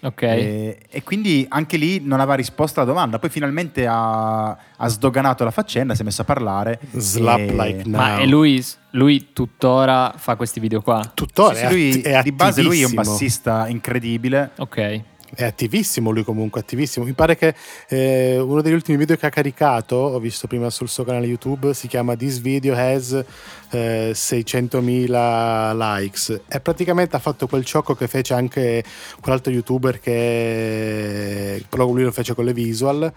[0.01, 0.21] Ok.
[0.21, 3.19] E, e, quindi anche lì non aveva risposto alla domanda.
[3.19, 6.79] Poi finalmente ha, ha sdoganato la faccenda, si è messo a parlare.
[6.91, 7.51] Slap e...
[7.51, 7.99] like now.
[7.99, 11.09] Ma e lui, lui, tuttora fa questi video qua?
[11.13, 14.51] Tuttora, sì, sì, lui, è di base lui è un bassista incredibile.
[14.57, 15.01] Ok.
[15.33, 17.05] È attivissimo lui comunque, attivissimo.
[17.05, 17.55] Mi pare che
[17.87, 21.73] eh, uno degli ultimi video che ha caricato, ho visto prima sul suo canale YouTube,
[21.73, 23.23] si chiama This Video Has
[23.69, 26.41] eh, 600.000 likes.
[26.47, 28.83] E praticamente ha fatto quel ciocco che fece anche
[29.19, 33.11] quell'altro youtuber che però lui lo fece con le visual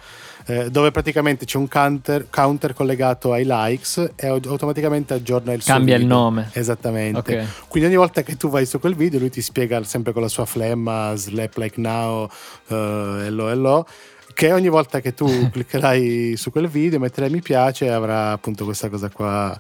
[0.47, 5.95] eh, dove praticamente c'è un counter, counter, collegato ai likes e automaticamente aggiorna il Cambia
[5.95, 6.51] suo il nome.
[6.53, 7.19] Esattamente.
[7.19, 7.47] Okay.
[7.69, 10.29] Quindi ogni volta che tu vai su quel video lui ti spiega sempre con la
[10.29, 12.29] sua flemma, slap like now,
[12.69, 13.87] uh, hello hello
[14.35, 18.89] che ogni volta che tu cliccherai su quel video metterai mi piace avrà appunto questa
[18.89, 19.57] cosa qua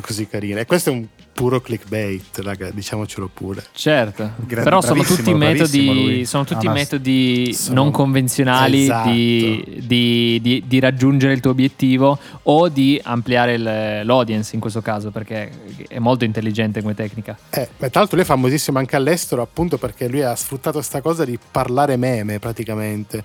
[0.00, 0.60] così carina.
[0.60, 3.64] E questo è un puro clickbait, raga, diciamocelo pure.
[3.72, 7.82] Certo, Gra- però sono tutti metodi, sono tutti ah, metodi sono...
[7.82, 9.10] non convenzionali esatto.
[9.10, 13.62] di, di, di, di, raggiungere il tuo obiettivo o di ampliare il,
[14.04, 15.50] l'audience in questo caso, perché
[15.86, 17.38] è molto intelligente come tecnica.
[17.50, 21.24] Eh, tra l'altro lui è famosissimo anche all'estero appunto perché lui ha sfruttato questa cosa
[21.24, 23.24] di parlare meme praticamente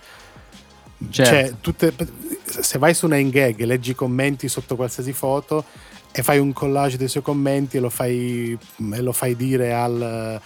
[1.09, 1.31] Certo.
[1.31, 1.93] Cioè, tutte,
[2.45, 5.65] se vai su 9gag e leggi i commenti sotto qualsiasi foto
[6.15, 8.55] e fai un collage dei suoi commenti e lo fai,
[8.93, 10.39] e lo fai dire al,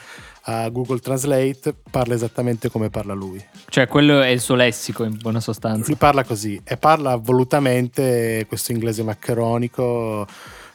[0.44, 3.44] a Google Translate, parla esattamente come parla lui.
[3.68, 5.88] Cioè, quello è il suo lessico, in buona sostanza.
[5.88, 10.26] Lui parla così e parla volutamente questo inglese maccheronico.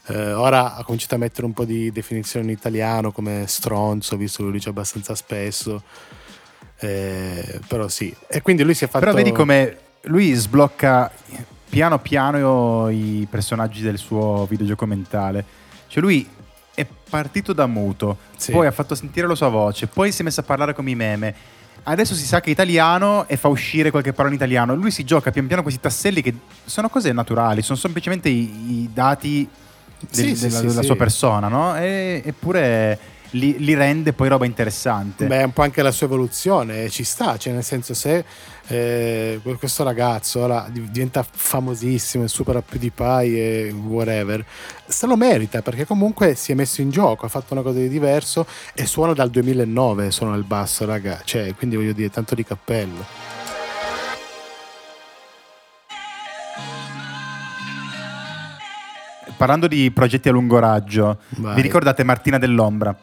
[0.08, 4.38] Eh, ora ha cominciato a mettere un po' di definizione in italiano come stronzo, visto
[4.38, 5.82] che lo dice abbastanza spesso.
[6.78, 9.06] Eh, però sì, e quindi lui si è fatto.
[9.06, 11.10] Però vedi come lui sblocca
[11.72, 15.42] piano piano i personaggi del suo videogioco mentale.
[15.86, 16.28] Cioè lui
[16.74, 18.52] è partito da muto, Sì.
[18.52, 20.94] poi ha fatto sentire la sua voce, poi si è messo a parlare come i
[20.94, 21.34] meme.
[21.84, 24.74] Adesso si sa che è italiano e fa uscire qualche parola in italiano.
[24.74, 26.34] Lui si gioca pian piano questi tasselli che
[26.66, 29.48] sono cose naturali, sono semplicemente i, i dati
[30.10, 31.74] del- Sì, della, sì, della sua persona, no?
[31.78, 32.98] E- eppure
[33.32, 35.26] li, li rende poi roba interessante.
[35.26, 38.24] Beh, è un po' anche la sua evoluzione, ci sta, cioè nel senso se
[38.66, 44.44] eh, questo ragazzo ora div- diventa famosissimo e supera PewDiePie e whatever,
[44.86, 47.88] se lo merita perché comunque si è messo in gioco, ha fatto una cosa di
[47.88, 52.44] diverso e suona dal 2009, suona il basso, raga, cioè quindi voglio dire tanto di
[52.44, 53.30] cappello.
[59.36, 61.56] Parlando di progetti a lungo raggio, Vai.
[61.56, 62.96] vi ricordate Martina dell'Ombra?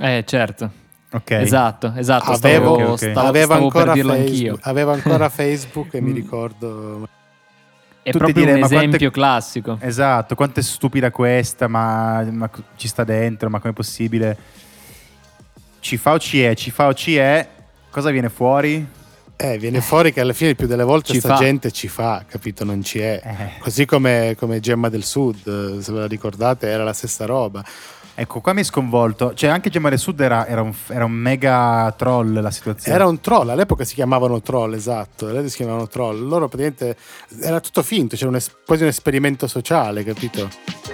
[0.00, 0.70] Eh, certo.
[1.12, 1.30] Ok.
[1.30, 2.32] Esatto, esatto.
[2.32, 2.98] Avevo- stavo, ok, ok.
[3.10, 4.58] stavo- aveva, stavo ancora per dirlo Facebook, anch'io.
[4.62, 6.14] aveva ancora Facebook e mi Mm.
[6.14, 7.08] ricordo
[8.02, 9.78] È Tutti proprio direi, un ma quante- esempio classico.
[9.80, 14.36] Esatto, quanto è stupida questa, ma, ma ci sta dentro, ma com'è possibile?
[15.80, 17.48] Ci fa o ci è, ci fa o ci è,
[17.90, 18.86] cosa viene fuori?
[19.52, 21.42] Eh, viene fuori che alla fine più delle volte Ci sta fa.
[21.42, 22.64] gente ci fa, capito?
[22.64, 23.20] Non ci è.
[23.22, 27.62] Eh, Così come, come Gemma del Sud, se ve la ricordate, era la stessa roba.
[28.14, 29.34] ecco, qua mi è sconvolto.
[29.34, 32.96] Cioè, anche Gemma del Sud era, era un, era un mega troll la situazione.
[32.96, 36.26] Era un troll, all'epoca si chiamavano troll, esatto, le si chiamavano troll.
[36.26, 36.96] Loro praticamente
[37.42, 40.93] era tutto finto, c'era un es- quasi un esperimento sociale, capito?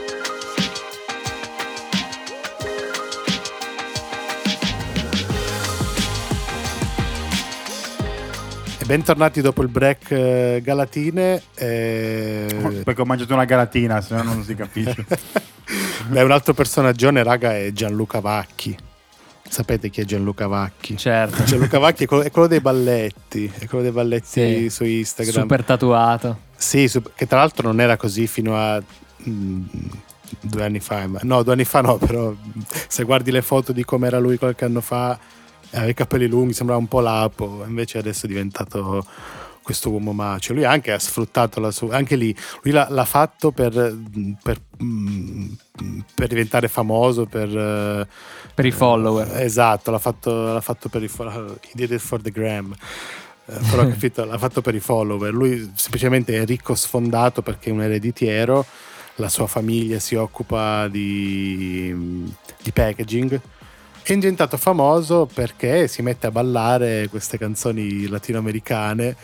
[8.91, 11.41] Bentornati dopo il break eh, Galatine.
[11.55, 15.07] eh, Perché ho mangiato una galatina, se no non si capisce.
[16.11, 18.77] Beh, un altro personaggione, raga, è Gianluca Vacchi.
[19.49, 20.97] Sapete chi è Gianluca Vacchi?
[20.97, 21.45] Certo.
[21.45, 24.71] Gianluca Vacchi è quello, è quello dei balletti, è quello dei balletti Sì.
[24.71, 25.41] su Instagram.
[25.43, 26.39] Super tatuato.
[26.57, 28.83] Sì, su- che tra l'altro non era così fino a
[29.29, 29.63] mm,
[30.41, 31.07] due anni fa.
[31.07, 34.19] ma- No, due anni fa no, però mm, se guardi le foto di come era
[34.19, 35.17] lui qualche anno fa,
[35.73, 39.05] aveva i capelli lunghi, sembrava un po' lapo, invece adesso è diventato
[39.63, 40.53] questo uomo macio.
[40.55, 41.95] Lui anche ha sfruttato la sua...
[41.95, 43.73] Anche lì, lui l'ha, l'ha fatto per,
[44.43, 45.49] per, mm,
[46.15, 47.49] per diventare famoso, per...
[47.57, 48.07] eh,
[48.55, 49.41] Per i follower.
[49.43, 51.59] Esatto, l'ha fatto, l'ha fatto per i follower.
[51.63, 52.75] He did it for the gram.
[53.47, 55.33] Eh, però capito, l'ha fatto per i follower.
[55.33, 58.65] Lui semplicemente è ricco sfondato perché è un ereditiero.
[59.17, 61.95] La sua famiglia si occupa di,
[62.63, 63.41] di packaging.
[64.11, 69.15] È diventato famoso perché si mette a ballare queste canzoni latinoamericane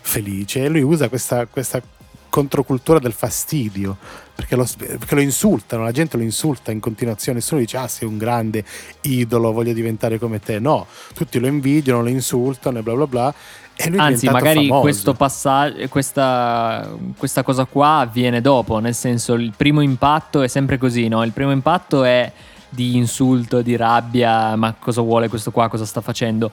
[0.00, 1.82] felice e lui usa questa, questa
[2.30, 3.98] controcultura del fastidio
[4.34, 8.08] perché lo, perché lo insultano, la gente lo insulta in continuazione, nessuno dice ah sei
[8.08, 8.64] un grande
[9.02, 13.34] idolo, voglio diventare come te, no, tutti lo invidiano, lo insultano e bla bla bla
[13.74, 14.72] e lui Anzi, magari
[15.14, 21.08] passaggio, questa, questa cosa qua avviene dopo, nel senso il primo impatto è sempre così,
[21.08, 21.22] no?
[21.24, 22.32] Il primo impatto è
[22.70, 26.50] di insulto, di rabbia, ma cosa vuole questo qua, cosa sta facendo?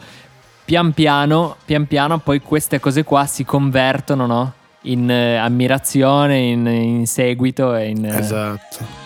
[0.66, 4.54] Pian piano, pian piano poi queste cose qua si convertono, no?
[4.82, 8.04] In eh, ammirazione, in, in seguito e in...
[8.06, 9.06] eh, Esatto.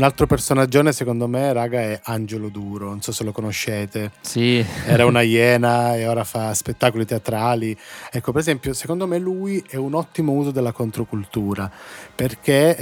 [0.00, 4.12] Un altro personaggione secondo me, raga, è Angelo Duro, non so se lo conoscete.
[4.22, 7.76] Sì, Era una iena e ora fa spettacoli teatrali.
[8.10, 11.70] Ecco, per esempio, secondo me lui è un ottimo uso della controcultura
[12.14, 12.76] perché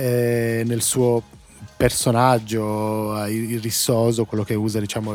[0.60, 1.20] eh, nel suo
[1.76, 5.14] personaggio eh, il rissoso, quello che usa diciamo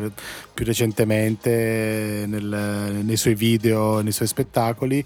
[0.53, 5.05] più recentemente nel- nei suoi video, nei suoi spettacoli,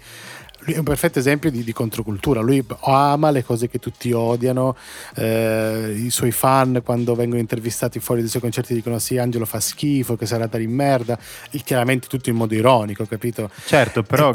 [0.68, 2.40] lui è un perfetto esempio di, di controcultura.
[2.40, 4.76] Lui ama le cose che tutti odiano.
[5.16, 9.60] eh, I suoi fan, quando vengono intervistati fuori dai suoi concerti, dicono: Sì, Angelo fa
[9.60, 11.18] schifo, che serata di merda.
[11.50, 13.50] E chiaramente tutto in modo ironico, capito?
[13.64, 14.32] Certo, però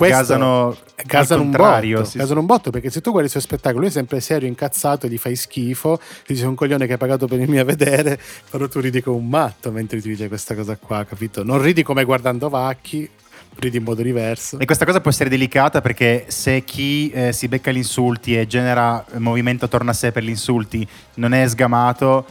[1.05, 3.79] Gasano al un botto, sì, gasano un botto perché se tu guardi i suoi spettacoli,
[3.81, 7.27] lui è sempre serio, incazzato, gli fai schifo, ti dice un coglione che hai pagato
[7.27, 8.19] per venirmi a vedere,
[8.49, 11.43] però tu ridi come un matto mentre ti dice questa cosa qua, capito?
[11.43, 13.09] Non ridi come guardando Vacchi,
[13.55, 14.59] ridi in modo diverso.
[14.59, 18.47] E questa cosa può essere delicata perché se chi eh, si becca gli insulti e
[18.47, 22.25] genera movimento attorno a sé per gli insulti non è sgamato,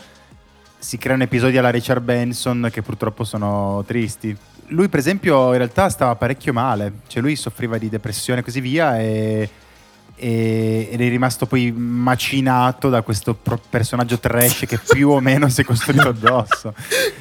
[0.79, 4.37] si creano episodi alla Richard Benson che purtroppo sono tristi.
[4.69, 8.61] Lui, per esempio, in realtà stava parecchio male, cioè lui soffriva di depressione e così
[8.61, 9.49] via e-
[10.15, 15.63] ed è rimasto poi macinato da questo pro- personaggio trash che più o meno si
[15.63, 16.75] è costruito addosso.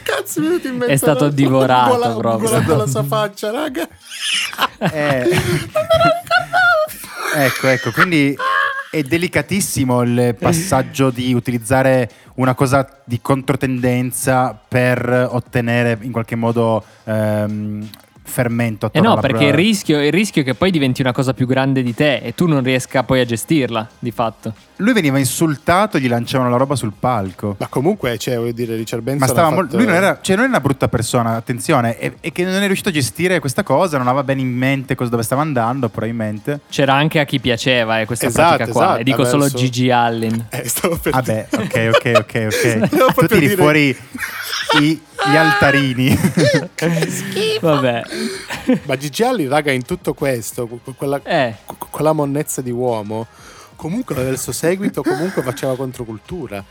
[0.03, 2.49] Cazzo, mi è venuto in mente È stato una- divorato un proprio.
[2.49, 3.87] golato alla sua faccia, raga.
[4.91, 5.29] Eh,
[7.35, 8.35] ecco, ecco, quindi
[8.91, 16.83] è delicatissimo il passaggio di utilizzare una cosa di controtendenza per ottenere in qualche modo
[17.05, 17.87] ehm,
[18.31, 18.85] fermento.
[18.87, 21.33] Eh attorno no, alla perché il rischio, il rischio è che poi diventi una cosa
[21.33, 24.53] più grande di te e tu non riesca poi a gestirla, di fatto.
[24.77, 27.55] Lui veniva insultato, gli lanciavano la roba sul palco.
[27.59, 30.45] Ma comunque, cioè, voglio dire, Richard Benson Ma stava fatto- lui non era, cioè non
[30.45, 33.97] è una brutta persona, attenzione, e, e che non è riuscito a gestire questa cosa,
[33.99, 36.61] non aveva bene in mente cosa dove stava andando, probabilmente.
[36.69, 38.83] C'era anche a chi piaceva eh, questa Esatto, pratica qua.
[38.85, 40.47] esatto, E dico solo Gigi Allen.
[40.49, 42.85] Eh, stavo per Vabbè, ok, ok, ok, ok.
[42.87, 43.95] Stavo tu tiri dire- fuori
[44.81, 46.17] i- gli altarini.
[47.61, 48.01] Vabbè.
[48.83, 51.55] Ma Gigi Alli, raga, in tutto questo, con quella, Eh.
[51.65, 53.27] con quella monnezza di uomo,
[53.75, 56.63] comunque nel suo seguito comunque faceva controcultura.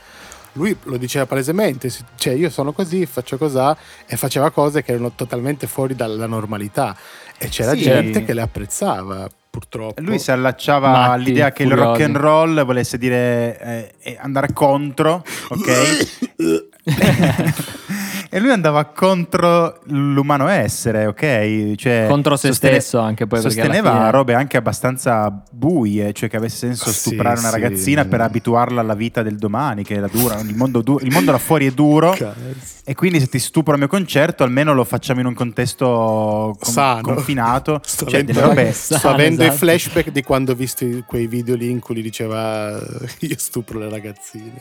[0.55, 5.13] Lui lo diceva palesemente, cioè io sono così, faccio cosà e faceva cose che erano
[5.15, 6.97] totalmente fuori dalla normalità
[7.39, 7.83] e c'era Sì.
[7.83, 10.01] gente che le apprezzava, purtroppo.
[10.03, 11.89] Lui si allacciava Matti, all'idea che il furiosi.
[11.89, 16.09] rock and roll volesse dire eh, eh, andare contro, ok?
[18.33, 21.75] e lui andava contro l'umano essere, ok?
[21.75, 26.37] Cioè, Contro se sostene- stesso anche poi, Sosteneva fine- robe anche abbastanza buie, cioè che
[26.37, 27.55] avesse senso Sì, stuprare una sì.
[27.61, 30.39] ragazzina per abituarla alla vita del domani, che era dura.
[30.41, 32.17] Il mondo, du- il mondo là fuori è duro.
[32.91, 36.73] E quindi se ti stupro al mio concerto, almeno lo facciamo in un contesto con-
[36.73, 37.03] Sano.
[37.03, 37.81] confinato.
[37.87, 39.59] Sto Cioè, avendo, robe- sto Sano, avendo i esatto.
[39.59, 42.81] flashback di quando ho visto i- quei video lì in cui gli diceva
[43.21, 44.53] io stupro le ragazzine.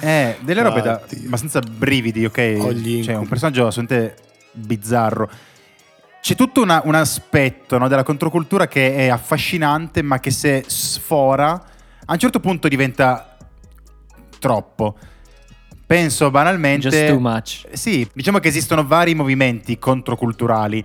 [0.00, 1.26] Eh, delle robe da Oddio.
[1.26, 2.56] abbastanza brividi, ok?
[2.60, 4.16] Ho gli Cioè, un personaggio assolutamente
[4.52, 5.30] bizzarro.
[6.20, 11.52] C'è tutto una- un aspetto no, della controcultura che è affascinante, ma che se sfora,
[12.06, 13.36] a un certo punto diventa
[14.38, 14.96] troppo.
[15.86, 16.88] Penso banalmente.
[16.88, 17.66] Just too much.
[17.72, 20.84] Sì, diciamo che esistono vari movimenti controculturali.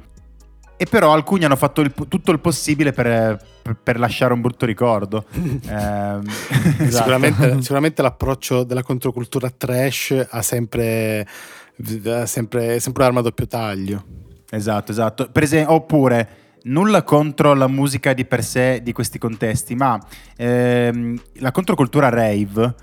[0.82, 4.66] E però alcuni hanno fatto il- tutto il possibile per, per- per lasciare un brutto
[4.66, 5.26] ricordo.
[5.68, 6.24] Ehm,
[6.80, 6.92] Esatto.
[6.92, 11.26] Sicuramente, sicuramente l'approccio della controcultura trash ha sempre,
[12.06, 14.04] ha sempre, è sempre un'arma a doppio taglio.
[14.50, 15.30] Esatto, esatto.
[15.32, 16.28] Per esempio, oppure
[16.64, 20.00] nulla contro la musica di per sé di questi contesti, ma
[20.36, 22.76] ehm, la controcultura rave.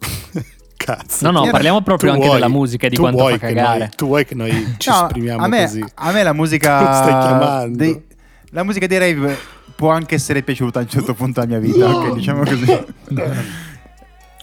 [0.76, 1.30] Cazzo.
[1.30, 3.78] No, no, parliamo proprio Tu anche vuoi- della musica e di quanto fa cagare.
[3.78, 5.84] noi- tu vuoi che noi ci No, esprimiamo a me, così?
[5.94, 6.80] a me la musica.
[6.84, 7.76] Lo stai chiamando?
[7.78, 8.02] dei-
[8.50, 9.36] la musica dei rave
[9.74, 12.12] può anche essere piaciuta a un certo punto della mia vita, ok?
[12.14, 12.84] Diciamo così.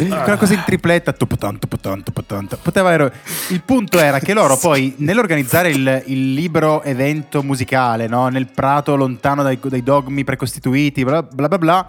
[0.07, 3.11] Quella cosa in tripletta, tuputan, tuputan, tuputan, poteva ero-
[3.49, 8.27] Il punto era che loro poi, nell'organizzare il, il libero evento musicale, no?
[8.29, 11.87] nel prato lontano dai, dai dogmi precostituiti, bla bla bla, bla,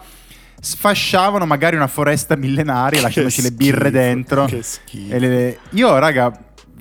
[0.61, 4.45] sfasciavano magari una foresta millenaria, Che lasciandoci le birre schifo, dentro.
[4.45, 5.19] Che schifo.
[5.19, 6.33] Le- Io, raga,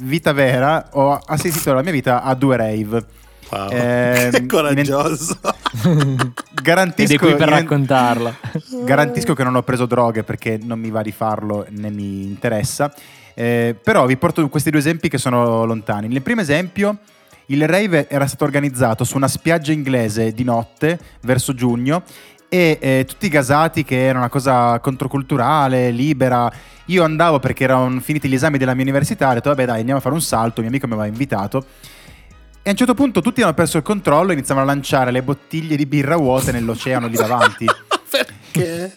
[0.01, 3.05] vita vera, ho assistito la mia vita a due rave.
[3.51, 3.69] Wow.
[3.69, 5.37] Ehm, che coraggioso.
[5.83, 8.35] Ed Garantisco, è qui per raccontarla.
[8.85, 12.93] garantisco che non ho preso droghe perché non mi va di farlo né mi interessa.
[13.33, 16.07] Eh, però vi porto questi due esempi che sono lontani.
[16.07, 16.99] Nel primo esempio,
[17.47, 22.03] il rave era stato organizzato su una spiaggia inglese di notte verso giugno
[22.47, 26.51] e eh, tutti gasati che era una cosa controculturale, libera.
[26.85, 29.99] Io andavo perché erano finiti gli esami della mia università, ho detto vabbè dai andiamo
[29.99, 31.65] a fare un salto, il mio amico mi aveva invitato.
[32.63, 35.23] E a un certo punto tutti hanno perso il controllo e iniziavano a lanciare le
[35.23, 37.65] bottiglie di birra vuote nell'oceano lì davanti.
[38.11, 38.93] Perché?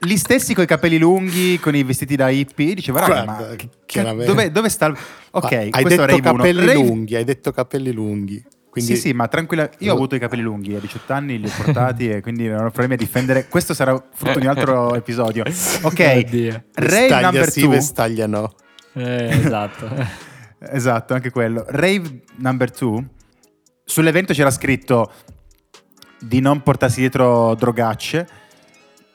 [0.00, 3.56] Gli stessi con i capelli lunghi, con i vestiti da hippie, diceva raga, Guarda, ma
[3.56, 4.26] che- chiaramente.
[4.26, 4.96] dove, dove sta il...
[5.30, 8.44] Ok, Ma hai questo detto è Rave capelli Rave- lunghi, hai detto capelli lunghi.
[8.68, 9.70] Quindi Sì, sì, ma tranquilla.
[9.78, 12.58] Io ho avuto i capelli lunghi a 18 anni, li ho portati e quindi non
[12.66, 13.46] ho problemi a difendere.
[13.48, 15.44] Questo sarà frutto di un altro episodio.
[15.80, 16.64] Ok, Oddio.
[16.74, 17.68] Rave staglia number sì, 2.
[17.70, 18.52] vestaglia no.
[18.92, 20.24] Eh, esatto.
[20.70, 21.64] Esatto, anche quello.
[21.68, 23.04] Rave number 2.
[23.84, 25.12] Sull'evento c'era scritto
[26.18, 28.28] di non portarsi dietro drogacce.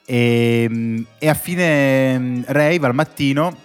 [0.05, 3.55] E, e a fine mm, rave al mattino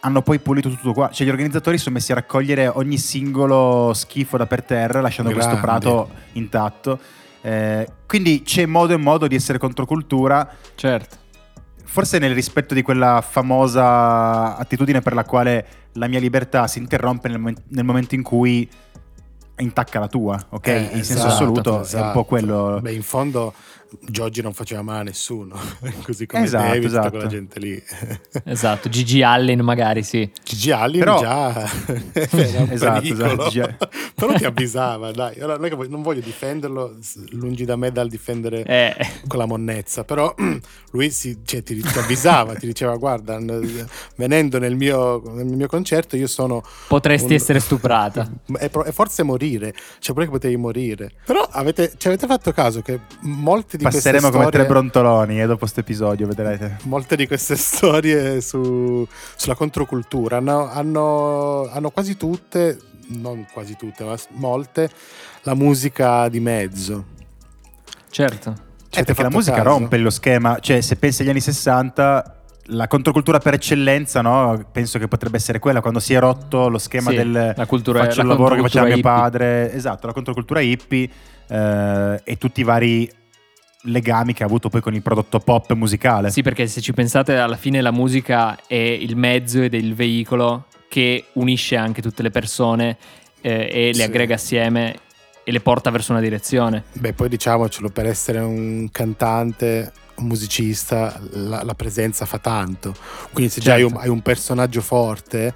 [0.00, 1.10] hanno poi pulito tutto qua.
[1.10, 5.56] Cioè, gli organizzatori sono messi a raccogliere ogni singolo schifo da per terra, lasciando questo
[5.56, 5.66] Grandi.
[5.66, 6.98] prato intatto.
[7.42, 10.48] Eh, quindi c'è modo e modo di essere controcultura.
[10.74, 11.19] certo.
[11.92, 17.26] Forse nel rispetto di quella famosa attitudine per la quale la mia libertà si interrompe
[17.26, 18.68] nel, momen- nel momento in cui
[19.56, 20.66] intacca la tua, ok?
[20.68, 22.12] Eh, in senso esatto, assoluto è un esatto.
[22.12, 22.78] po' quello.
[22.80, 23.52] Beh, in fondo
[24.00, 25.58] Giorgi non faceva male a nessuno,
[26.04, 27.10] così come Esatto, David, tutta esatto.
[27.10, 27.82] quella gente lì.
[28.44, 30.30] Esatto, Gigi Allen magari sì.
[30.44, 31.52] Gigi Allen Però- già
[32.12, 33.46] era un Esatto, pericolo.
[33.46, 35.38] esatto, però ti avvisava, dai.
[35.40, 36.96] Allora, non, voglio- non voglio difenderlo,
[37.30, 38.94] lungi da me dal difendere Eh,
[39.26, 40.32] con la monnezza, però
[40.92, 43.38] lui si, cioè, ti, ti avvisava, ti diceva guarda,
[44.16, 46.62] venendo nel mio, nel mio concerto io sono...
[46.88, 48.30] potresti un- essere stuprata.
[48.58, 51.10] E, forse morire, cioè pure che potevi morire.
[51.24, 54.66] Però avete, ci avete fatto caso che molte di Passeremo queste come storie...
[54.66, 56.76] tre brontoloni e dopo questo episodio vedrete.
[56.84, 59.06] Molte di queste storie su-
[59.36, 62.78] sulla controcultura hanno, hanno- hanno quasi tutte,
[63.08, 64.90] non quasi tutte, ma molte,
[65.42, 67.04] la musica di mezzo.
[68.10, 68.52] Certo.
[68.52, 69.68] Ci Eh, avete perché la musica caso?
[69.68, 72.34] rompe lo schema, cioè se pensi agli anni 60
[72.72, 74.64] la controcultura per eccellenza, no?
[74.70, 78.00] penso che potrebbe essere quella, quando si è rotto lo schema Sì, del la cultura-
[78.00, 81.08] faccio la il lavoro che faceva mio padre, esatto, la controcultura hippie
[81.48, 83.10] eh, e tutti i vari
[83.82, 86.30] legami che ha avuto poi con il prodotto pop musicale.
[86.30, 89.94] Sì, perché se ci pensate, alla fine la musica è il mezzo ed è il
[89.94, 92.96] veicolo che unisce anche tutte le persone
[93.40, 94.02] eh, e le Sì.
[94.02, 94.96] aggrega assieme
[95.44, 96.84] e le porta verso una direzione.
[96.92, 102.94] Beh, poi diciamocelo, per essere un cantante, un musicista, la, la presenza fa tanto.
[103.32, 104.04] Quindi se già hai un, Certo.
[104.04, 105.54] hai un personaggio forte,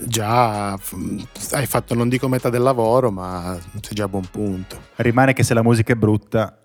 [0.00, 4.80] già hai fatto, non dico metà del lavoro, ma sei già a buon punto.
[4.96, 6.58] Rimane che se la musica è brutta,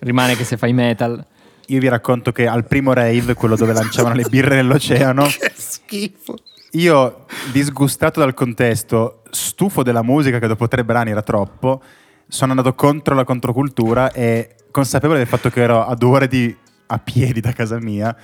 [0.00, 1.24] Rimane che se fai metal.
[1.66, 6.36] io vi racconto che al primo rave, quello dove lanciavano le birre nell'oceano, che schifo.
[6.72, 11.82] Io, disgustato dal contesto, stufo della musica che dopo tre brani era troppo,
[12.28, 16.54] sono andato contro la controcultura e consapevole del fatto che ero a due ore di,
[16.86, 18.16] a piedi da casa mia,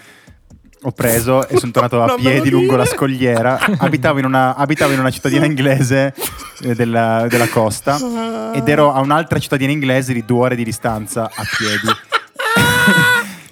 [0.82, 3.58] ho preso e sono tornato a piedi lungo la scogliera.
[3.78, 6.14] Abitavo in una, abitavo in una cittadina inglese
[6.60, 11.24] eh, della, della costa ed ero a un'altra cittadina inglese di due ore di distanza
[11.24, 11.88] a piedi.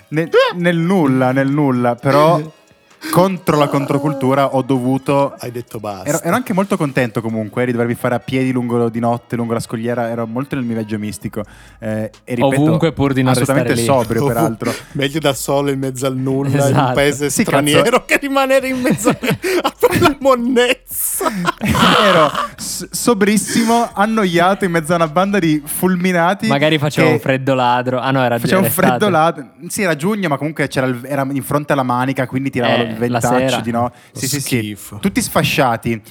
[0.08, 2.40] nel, nel nulla, nel nulla, però
[3.10, 6.08] contro la controcultura ho dovuto Hai detto basta.
[6.08, 9.52] Ero, ero anche molto contento comunque di dovermi fare a piedi lungo di notte, lungo
[9.52, 11.42] la scogliera, ero molto nel mio viaggio mistico.
[11.78, 14.02] Eh, e ripeto, Ovunque pur di non assolutamente restare lì.
[14.04, 14.74] sobrio, peraltro.
[14.92, 16.92] Meglio da solo in mezzo al nulla in un Esatto.
[16.94, 21.26] paese Sì, straniero che rimanere in mezzo a quella monnezza.
[22.04, 26.46] ero s- sobrissimo, annoiato in mezzo a una banda di fulminati.
[26.48, 27.98] Magari faceva un freddo ladro.
[28.00, 29.34] Ah no, era Faceva un freddo là.
[29.68, 32.93] Sì, era giugno, ma comunque c'era il- era in fronte alla manica, quindi tirava Eh,
[32.98, 33.60] ventaccio sera.
[33.60, 33.82] di no.
[33.82, 34.76] Lo Sì, sì, sì.
[35.00, 36.02] Tutti sfasciati.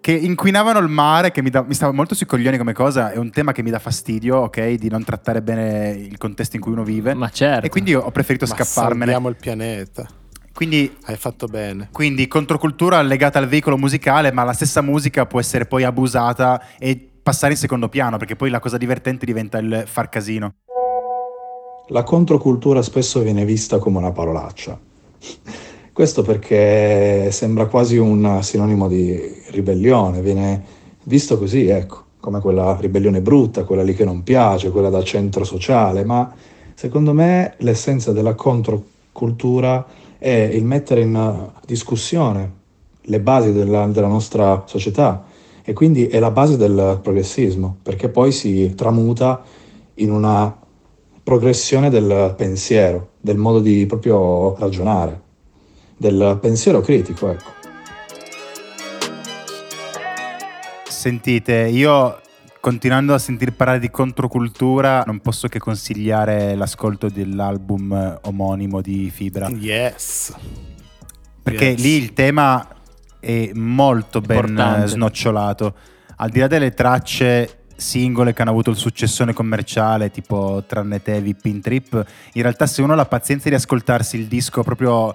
[0.00, 3.10] Che inquinavano il mare, che mi, da- mi stava molto sui coglioni come cosa.
[3.10, 4.74] È un tema che mi dà fastidio, ok?
[4.74, 7.14] Di non trattare bene il contesto in cui uno vive.
[7.14, 7.66] Ma certo.
[7.66, 8.98] E quindi ho preferito Ma scapparmene.
[9.00, 10.06] salviamo il pianeta.
[10.54, 11.88] Quindi, Hai fatto bene.
[11.92, 17.10] quindi controcultura legata al veicolo musicale, ma la stessa musica può essere poi abusata e
[17.22, 20.54] passare in secondo piano, perché poi la cosa divertente diventa il far casino.
[21.88, 24.78] La controcultura spesso viene vista come una parolaccia.
[25.98, 29.20] Questo perché sembra quasi un sinonimo di
[29.50, 30.62] ribellione, viene
[31.02, 35.42] visto così, ecco, come quella ribellione brutta, quella lì che non piace, quella da centro
[35.42, 36.32] sociale, ma
[36.74, 39.84] secondo me l'essenza della controcultura
[40.18, 42.52] è il mettere in discussione
[43.00, 45.24] le basi della, della nostra società
[45.64, 49.42] e quindi è la base del progressismo, perché poi si tramuta
[49.94, 50.56] in una
[51.24, 55.26] progressione del pensiero, del modo di proprio ragionare,
[55.98, 57.56] del pensiero critico, ecco.
[60.88, 62.20] Sentite, io
[62.60, 69.48] continuando a sentir parlare di controcultura, non posso che consigliare l'ascolto dell'album omonimo di Fibra.
[69.48, 70.34] Yes.
[71.42, 71.80] Perché Yes.
[71.80, 72.66] lì il tema
[73.20, 74.86] è molto ben Importante.
[74.88, 75.74] snocciolato.
[76.16, 81.20] Al di là delle tracce singole che hanno avuto il successone commerciale, tipo Tranne te,
[81.20, 85.14] Vippin Trip, in realtà se uno ha la pazienza di ascoltarsi il disco proprio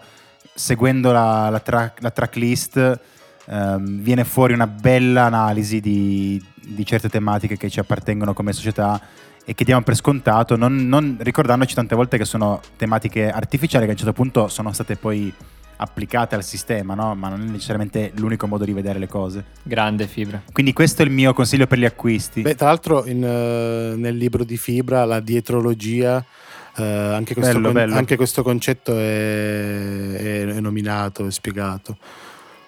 [0.54, 3.00] seguendo la, la, track- la tracklist,
[3.46, 9.00] ehm, viene fuori una bella analisi di, di certe tematiche che ci appartengono come società
[9.46, 13.90] e che diamo per scontato, non, non ricordandoci tante volte che sono tematiche artificiali che
[13.90, 15.34] a un certo punto sono state poi
[15.76, 17.14] applicate al sistema, no?
[17.16, 19.44] ma non è necessariamente l'unico modo di vedere le cose.
[19.64, 20.42] Grande fibra.
[20.52, 22.42] Quindi questo è il mio consiglio per gli acquisti.
[22.42, 26.24] Beh, tra l'altro in, eh, nel libro di Fibra, la dietrologia,
[26.78, 27.96] eh, anche, questo Bello, con- bello.
[27.96, 29.02] anche questo concetto è,
[30.14, 31.98] è- è nominato, è spiegato.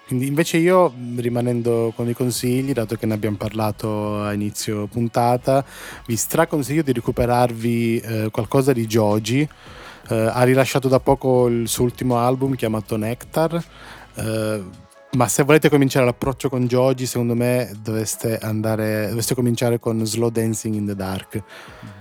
[0.06, 5.64] Quindi invece io, rimanendo con i consigli, dato che ne abbiamo parlato a inizio puntata,
[6.06, 9.48] vi straconsiglio di recuperarvi eh, qualcosa di Joji.
[10.08, 13.60] Eh, ha rilasciato da poco il suo ultimo album chiamato Nectar.
[14.14, 14.62] Eh,
[15.16, 20.28] Ma se volete cominciare l'approccio con Joji, secondo me dovreste andare, dovreste cominciare con Slow
[20.30, 21.42] Dancing in the Dark,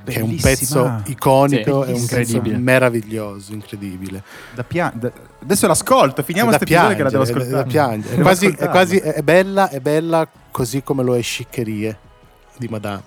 [0.04, 2.58] che è un pezzo iconico Sì, e un pezzo incredibile.
[2.58, 4.22] meraviglioso, incredibile.
[4.54, 5.12] Da pia- da-
[5.42, 7.52] Adesso l'ascolto, finiamo questo episodio che la devo è ascoltare.
[7.54, 8.16] da piangere.
[8.16, 11.98] È quasi, è, quasi- è bella, è bella così come lo è Sciccherie
[12.58, 13.02] di Madame.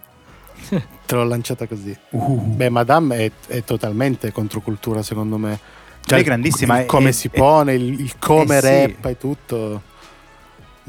[1.05, 1.95] Te l'ho lanciata così.
[2.11, 2.41] Uh.
[2.41, 5.59] Beh, Madame è, è totalmente controcultura, secondo me.
[6.07, 8.67] Lei è grandissima, il è- come è- si è- pone, il, il come Eh sì.
[8.87, 9.83] rappa e tutto.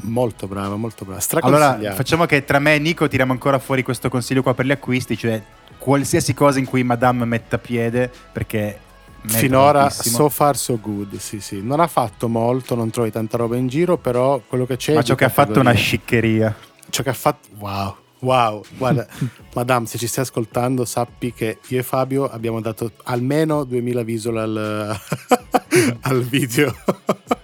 [0.02, 1.20] Molto brava, molto brava.
[1.40, 4.70] Allora, facciamo che tra me e Nico tiriamo ancora fuori questo consiglio qua per gli
[4.70, 5.42] acquisti, cioè
[5.78, 8.78] qualsiasi cosa in cui Madame metta piede, perché
[9.22, 10.16] Finora tantissimo.
[10.16, 11.60] so far so good, sì sì.
[11.62, 14.94] Non ha fatto molto, non trovi tanta roba in giro, però quello che c'è...
[14.94, 16.54] Ma ciò che ha fatto è una sciccheria.
[16.88, 17.48] Ciò che ha fatto...
[17.58, 18.62] Wow, wow.
[18.76, 19.06] Guarda,
[19.54, 24.36] Madame, se ci stai ascoltando, sappi che io e Fabio abbiamo dato almeno 2000 visual
[24.36, 25.00] al,
[26.00, 26.74] al video.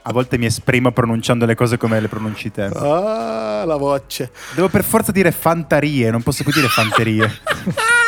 [0.03, 2.63] A volte mi esprimo pronunciando le cose come le pronunci te.
[2.63, 4.31] ah, la voce.
[4.55, 7.31] Devo per forza dire fantarie, non posso più dire fanterie.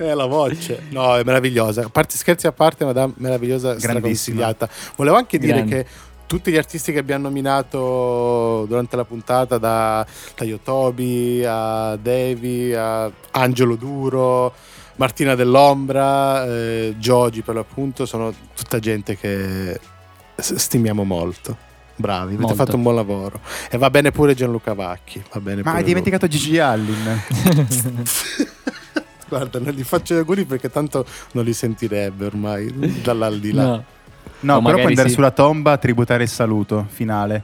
[0.00, 0.82] Eh, la voce.
[0.90, 1.82] No, è meravigliosa.
[1.82, 4.68] A parte scherzi a parte, Madame, meravigliosa, straconsigliata.
[4.94, 5.82] Volevo anche dire Grande.
[5.82, 5.90] che
[6.28, 10.06] tutti gli artisti che abbiamo nominato durante la puntata, da,
[10.36, 14.52] da Yotobi a Devi a Angelo Duro,
[14.96, 19.80] Martina Dell'Ombra, eh, Giogi per l'appunto, sono tutta gente che
[20.36, 21.66] stimiamo molto.
[21.96, 22.54] Bravi, avete Molto.
[22.54, 23.40] fatto un buon lavoro.
[23.70, 25.20] E va bene pure Gianluca Vacchi.
[25.32, 27.22] Va bene Ma pure hai dimenticato Gigi Allin?
[27.42, 28.04] lui.
[29.28, 33.62] Guarda, non gli faccio gli auguri perché tanto non li sentirebbe ormai dall'aldilà.
[33.62, 33.84] No.
[34.40, 35.14] No, O però puoi andare sì.
[35.14, 37.42] sulla tomba a tributare il saluto finale.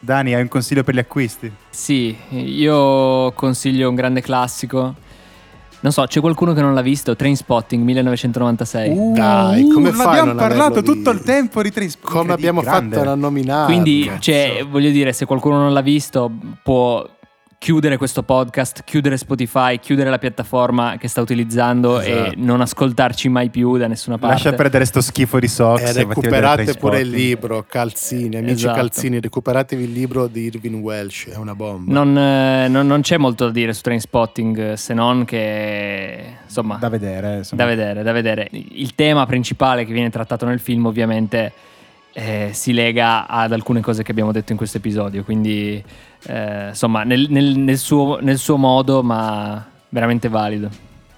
[0.00, 1.50] Dani, hai un consiglio per gli acquisti?
[1.70, 4.94] Sì, io consiglio un grande classico.
[5.80, 7.14] Non so, c'è qualcuno che non l'ha visto?
[7.14, 9.12] Trainspotting 1996.
[9.12, 12.18] Dai, come non fai abbiamo non parlato tutto il tempo di Trainspotting.
[12.20, 12.96] Come abbiamo Grande.
[12.96, 13.66] fatto a nominare?
[13.66, 16.30] Quindi, cioè, voglio dire, se qualcuno non l'ha visto,
[16.62, 17.08] può
[17.58, 22.30] chiudere questo podcast, chiudere Spotify, chiudere la piattaforma che sta utilizzando Esatto.
[22.30, 24.36] e non ascoltarci mai più da nessuna parte.
[24.36, 25.80] Lascia perdere sto schifo di Sox.
[25.80, 28.76] E a vedere recuperate pure il libro, Calzini, amici Esatto.
[28.76, 31.92] Calzini, recuperatevi il libro di Irving Welsh, è una bomba.
[31.92, 36.76] Non, eh, non- non c'è molto da dire su Trainspotting eh, se non che insomma
[36.76, 37.38] Da vedere.
[37.38, 37.62] insomma.
[37.62, 38.48] da vedere, da vedere.
[38.52, 41.52] Il tema principale che viene trattato nel film ovviamente
[42.20, 45.80] eh, si lega ad alcune cose che abbiamo detto in questo episodio, quindi
[46.26, 50.68] eh, insomma nel, nel- nel suo, nel suo modo ma veramente valido.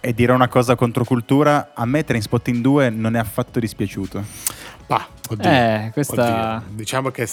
[0.01, 4.22] E dirò una cosa contro cultura: a me Trainspotting 2 non è affatto dispiaciuto.
[4.86, 6.76] Bah, oddio, Eh, questa- oddio.
[6.76, 7.26] Diciamo che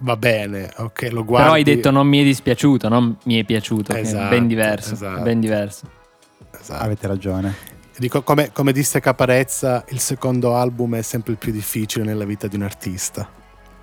[0.00, 1.42] va bene, ok, lo guardi.
[1.44, 4.46] Però hai detto non mi è dispiaciuto, non mi è piaciuto, che è Esatto, ben
[4.46, 5.22] diverso, esatto.
[5.22, 5.86] ben diverso.
[6.58, 6.82] Esatto.
[6.84, 7.54] Avete ragione.
[7.96, 12.48] Dico, come, come disse Caparezza, il secondo album è sempre il più difficile nella vita
[12.48, 13.28] di un artista.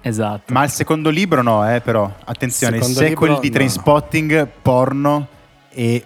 [0.01, 0.51] Esatto.
[0.51, 2.12] Ma il secondo libro no, eh, però.
[2.26, 3.53] Attenzione, il sequel libro di no.
[3.53, 5.28] Trainspotting, porno
[5.70, 6.05] e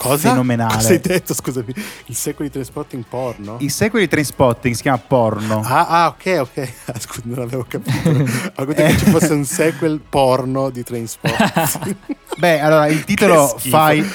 [0.00, 0.30] Cosa?
[0.30, 0.74] fenomenale.
[0.74, 1.34] Cosa hai detto?
[1.34, 1.74] Scusami.
[2.06, 3.56] Il sequel di Transporting porno?
[3.60, 5.60] Il sequel di Trainspotting si chiama Porno.
[5.62, 6.72] Ah, ah, ok, ok.
[6.86, 8.08] Ah, Scusa, non avevo capito.
[8.08, 11.96] Ho capito che ci fosse un sequel porno di Trainspotting.
[12.38, 14.08] Beh, allora il titolo fai.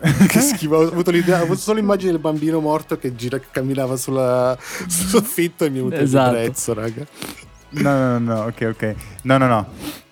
[0.28, 0.76] che schifo.
[0.76, 4.56] Ho avuto, l'idea, ho avuto solo l'immagine del bambino morto che gira, che camminava sulla,
[4.60, 6.36] sul soffitto e mi è venuto Esatto.
[6.36, 7.06] il prezzo, raga.
[7.70, 8.94] No, no, no, no, ok, ok.
[9.22, 9.66] No, no, no.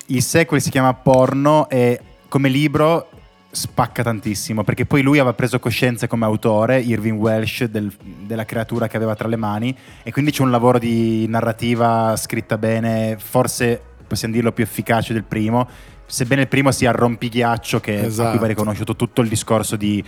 [0.07, 3.09] Il sequel si chiama Porno e come libro
[3.53, 7.91] spacca tantissimo perché poi lui aveva preso coscienza come autore, Irving Welsh, del-
[8.25, 12.57] della creatura che aveva tra le mani e quindi c'è un lavoro di narrativa scritta
[12.57, 15.67] bene, forse possiamo dirlo più efficace del primo,
[16.11, 18.37] sebbene il primo sia rompighiaccio che a cui Esatto.
[18.39, 20.03] va riconosciuto tutto il discorso di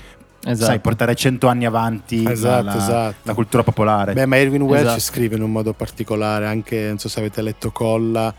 [0.45, 0.65] Esatto.
[0.71, 3.15] sai, portare cento anni avanti Esatto, la, esatto.
[3.21, 4.11] la cultura popolare.
[4.11, 4.99] Beh, ma Irving Welsh Esatto.
[4.99, 8.33] scrive in un modo particolare, anche non so se avete letto Colla,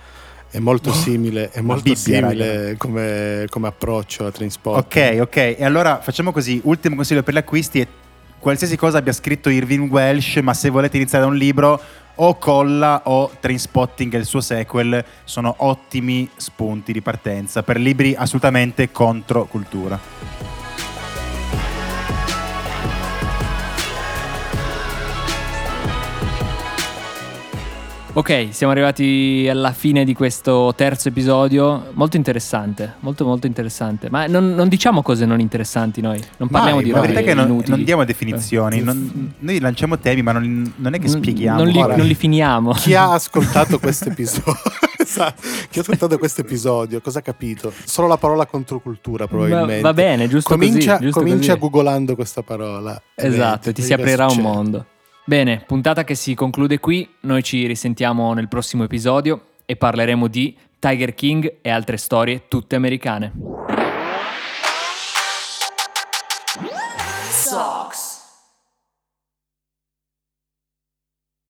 [0.51, 5.17] è molto simile, è molto Bibbia, simile come, come approccio a Trainspotting.
[5.17, 5.37] Ok, ok.
[5.59, 7.89] E allora facciamo così: ultimo consiglio per gli acquisti è
[8.39, 11.81] qualsiasi cosa abbia scritto Irving Welsh, ma se volete iniziare da un libro,
[12.17, 18.15] o Colla o Trainspotting e il suo sequel sono ottimi spunti di partenza per libri
[18.15, 20.54] assolutamente contro cultura.
[28.17, 31.87] Ok, siamo arrivati alla fine di questo terzo episodio.
[31.95, 34.09] Molto interessante, molto molto interessante.
[34.09, 36.23] Ma non, non diciamo cose non interessanti noi.
[36.37, 37.71] Non parliamo Mai, di robe verità è che non, inutili.
[37.71, 38.83] non diamo definizioni, Eh.
[38.83, 41.59] non- noi lanciamo temi, ma non, non è che spieghiamo.
[41.59, 41.97] Non li, Guarda.
[41.97, 42.71] non li finiamo.
[42.75, 44.55] Chi ha ascoltato questo episodio?
[45.05, 45.43] Esatto.
[45.69, 47.01] Chi ha ascoltato questo episodio?
[47.03, 47.71] Cosa ha capito?
[47.85, 49.83] Solo la parola controcultura, probabilmente.
[49.83, 51.05] Va, va bene, giusto Comincia, così.
[51.05, 51.61] giusto comincia così.
[51.61, 53.01] googolando questa parola.
[53.15, 54.87] Esatto, vedi, ti si aprirà un mondo.
[55.27, 57.09] Bene, puntata che si conclude qui.
[57.21, 62.77] Noi ci risentiamo nel prossimo episodio e parleremo di Tiger King e altre storie tutte
[62.77, 63.33] americane.